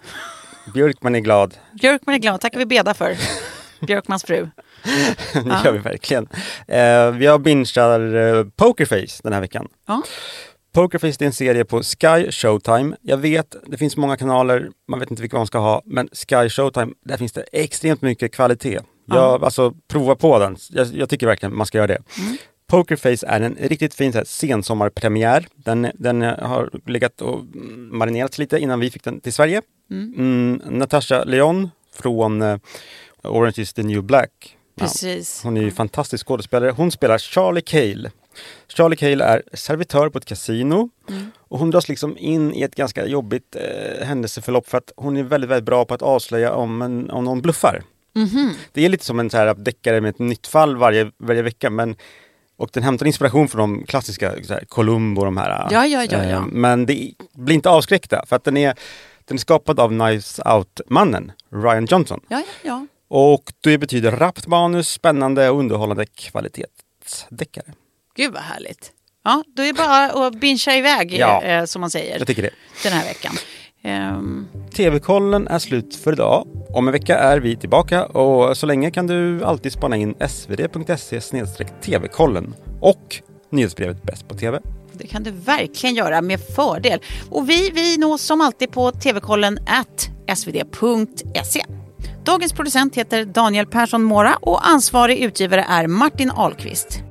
Björkman 0.73 1.15
är 1.15 1.19
glad. 1.19 1.53
Björkman 1.81 2.15
är 2.15 2.19
glad. 2.19 2.41
tackar 2.41 2.59
vi 2.59 2.65
Beda 2.65 2.93
för. 2.93 3.17
Björkmans 3.85 4.23
fru. 4.23 4.49
det 5.33 5.61
gör 5.65 5.71
vi 5.71 5.79
verkligen. 5.79 6.27
Eh, 6.67 7.11
vi 7.11 7.25
har 7.25 7.39
bingeat 7.39 7.77
eh, 7.77 8.51
Pokerface 8.55 9.21
den 9.23 9.33
här 9.33 9.41
veckan. 9.41 9.67
Ja. 9.87 10.01
Pokerface 10.73 11.23
är 11.23 11.25
en 11.25 11.33
serie 11.33 11.65
på 11.65 11.83
Sky 11.83 12.31
Showtime. 12.31 12.95
Jag 13.01 13.17
vet, 13.17 13.55
det 13.67 13.77
finns 13.77 13.97
många 13.97 14.17
kanaler, 14.17 14.69
man 14.87 14.99
vet 14.99 15.11
inte 15.11 15.21
vilka 15.21 15.37
man 15.37 15.47
ska 15.47 15.57
ha, 15.57 15.81
men 15.85 16.09
Sky 16.13 16.49
Showtime, 16.49 16.93
där 17.05 17.17
finns 17.17 17.31
det 17.31 17.41
extremt 17.51 18.01
mycket 18.01 18.33
kvalitet. 18.33 18.79
Jag, 19.15 19.43
Alltså 19.43 19.73
prova 19.87 20.15
på 20.15 20.39
den, 20.39 20.57
jag, 20.69 20.87
jag 20.87 21.09
tycker 21.09 21.27
verkligen 21.27 21.55
man 21.55 21.65
ska 21.65 21.77
göra 21.77 21.87
det. 21.87 22.01
Pokerface 22.67 23.27
är 23.27 23.41
en 23.41 23.55
riktigt 23.59 23.93
fin 23.93 24.13
här, 24.13 24.23
sensommarpremiär. 24.23 25.47
Den, 25.55 25.87
den 25.93 26.21
har 26.21 26.69
legat 26.85 27.21
och 27.21 27.39
mm, 27.39 27.97
marinerats 27.97 28.37
lite 28.37 28.59
innan 28.59 28.79
vi 28.79 28.89
fick 28.89 29.03
den 29.03 29.19
till 29.19 29.33
Sverige. 29.33 29.61
Mm, 29.91 30.61
Natasha 30.65 31.23
Leon 31.23 31.69
från 31.95 32.41
eh, 32.41 32.57
Orange 33.23 33.53
is 33.57 33.73
the 33.73 33.83
new 33.83 34.03
black. 34.03 34.57
Ja, 34.75 34.85
Precis. 34.85 35.43
hon 35.43 35.57
är 35.57 35.61
ju 35.61 35.71
fantastisk 35.71 36.27
skådespelare. 36.27 36.71
Hon 36.71 36.91
spelar 36.91 37.17
Charlie 37.17 37.61
Cale. 37.61 38.11
Charlie 38.67 38.95
Cale 38.95 39.25
är 39.25 39.43
servitör 39.53 40.09
på 40.09 40.17
ett 40.17 40.25
kasino 40.25 40.89
och 41.37 41.59
hon 41.59 41.71
dras 41.71 41.89
liksom 41.89 42.17
in 42.17 42.53
i 42.53 42.61
ett 42.61 42.75
ganska 42.75 43.05
jobbigt 43.05 43.55
eh, 43.55 44.05
händelseförlopp 44.05 44.67
för 44.67 44.77
att 44.77 44.91
hon 44.95 45.17
är 45.17 45.23
väldigt, 45.23 45.49
väldigt 45.49 45.65
bra 45.65 45.85
på 45.85 45.93
att 45.93 46.01
avslöja 46.01 46.53
om, 46.53 46.81
en, 46.81 47.09
om 47.09 47.23
någon 47.23 47.41
bluffar. 47.41 47.83
Det 48.73 48.85
är 48.85 48.89
lite 48.89 49.05
som 49.05 49.19
en 49.19 49.29
så 49.29 49.37
här 49.37 49.53
deckare 49.53 50.01
med 50.01 50.09
ett 50.09 50.19
nytt 50.19 50.47
fall 50.47 50.75
varje, 50.77 51.11
varje 51.17 51.41
vecka 51.41 51.69
men 51.69 51.95
och 52.57 52.69
den 52.73 52.83
hämtar 52.83 53.05
inspiration 53.05 53.47
från 53.47 53.59
de 53.59 53.85
klassiska 53.85 54.33
så 54.43 54.53
här, 54.53 54.65
Columbo 54.65 55.21
och 55.21 55.25
de 55.25 55.37
här. 55.37 55.67
Ja, 55.71 55.85
ja, 55.85 56.03
ja, 56.11 56.17
eh, 56.17 56.29
ja. 56.29 56.45
Men 56.51 56.85
det 56.85 57.11
blir 57.35 57.55
inte 57.55 57.69
avskräckta 57.69 58.25
för 58.27 58.35
att 58.35 58.43
den 58.43 58.57
är, 58.57 58.73
den 59.25 59.37
är 59.37 59.39
skapad 59.39 59.79
av 59.79 59.89
Knives 59.89 60.39
Out-mannen 60.45 61.31
Ryan 61.53 61.85
Johnson. 61.85 62.19
Ja, 62.27 62.37
ja, 62.39 62.45
ja. 62.61 62.87
Och 63.07 63.43
det 63.63 63.77
betyder 63.77 64.11
rappt 64.11 64.47
manus, 64.47 64.89
spännande 64.89 65.49
och 65.49 65.59
underhållande 65.59 66.05
kvalitetsdeckare. 66.05 67.73
Gud 68.15 68.33
vad 68.33 68.41
härligt. 68.43 68.91
Ja, 69.23 69.43
då 69.55 69.63
är 69.63 69.67
det 69.67 69.73
bara 69.73 70.27
att 70.27 70.35
bingea 70.39 70.75
iväg, 70.77 71.13
Ja. 71.13 71.41
eh, 71.43 71.65
som 71.65 71.81
man 71.81 71.89
säger, 71.89 72.17
Jag 72.17 72.27
tycker 72.27 72.41
det. 72.41 72.49
den 72.83 72.93
här 72.93 73.05
veckan. 73.05 73.33
Ehm, 73.83 74.47
TV-kollen 74.75 75.47
är 75.47 75.59
slut 75.59 75.95
för 75.95 76.13
idag. 76.13 76.47
Om 76.73 76.87
en 76.87 76.91
vecka 76.91 77.17
är 77.17 77.39
vi 77.39 77.55
tillbaka 77.55 78.05
och 78.05 78.57
så 78.57 78.65
länge 78.65 78.91
kan 78.91 79.07
du 79.07 79.43
alltid 79.43 79.71
spana 79.71 79.97
in 79.97 80.15
svd.se 80.29 81.21
tv-kollen 81.81 82.53
och 82.81 83.15
nyhetsbrevet 83.49 84.03
Bäst 84.03 84.27
på 84.27 84.35
TV. 84.35 84.59
det 84.93 85.07
kan 85.07 85.23
du 85.23 85.31
verkligen 85.31 85.95
göra 85.95 86.21
med 86.21 86.39
fördel. 86.39 86.99
Och 87.29 87.49
vi, 87.49 87.69
vi 87.69 87.97
nås 87.97 88.21
som 88.21 88.41
alltid 88.41 88.71
på 88.71 88.91
tvkollen 88.91 89.59
at 89.65 90.09
svd.se. 90.37 91.65
Dagens 92.23 92.53
producent 92.53 92.95
heter 92.95 93.25
Daniel 93.25 93.65
Persson 93.65 94.03
Mora 94.03 94.35
och 94.41 94.67
ansvarig 94.67 95.19
utgivare 95.19 95.65
är 95.69 95.87
Martin 95.87 96.31
Ahlqvist. 96.31 97.03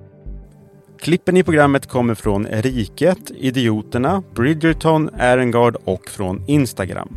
Klippen 1.00 1.37
i 1.37 1.42
programmet 1.42 1.87
kommer 1.87 2.14
från 2.14 2.46
Riket, 2.46 3.30
Idioterna, 3.30 4.22
Bridgerton, 4.34 5.11
Erengard 5.18 5.76
och 5.84 6.08
från 6.08 6.44
Instagram. 6.46 7.16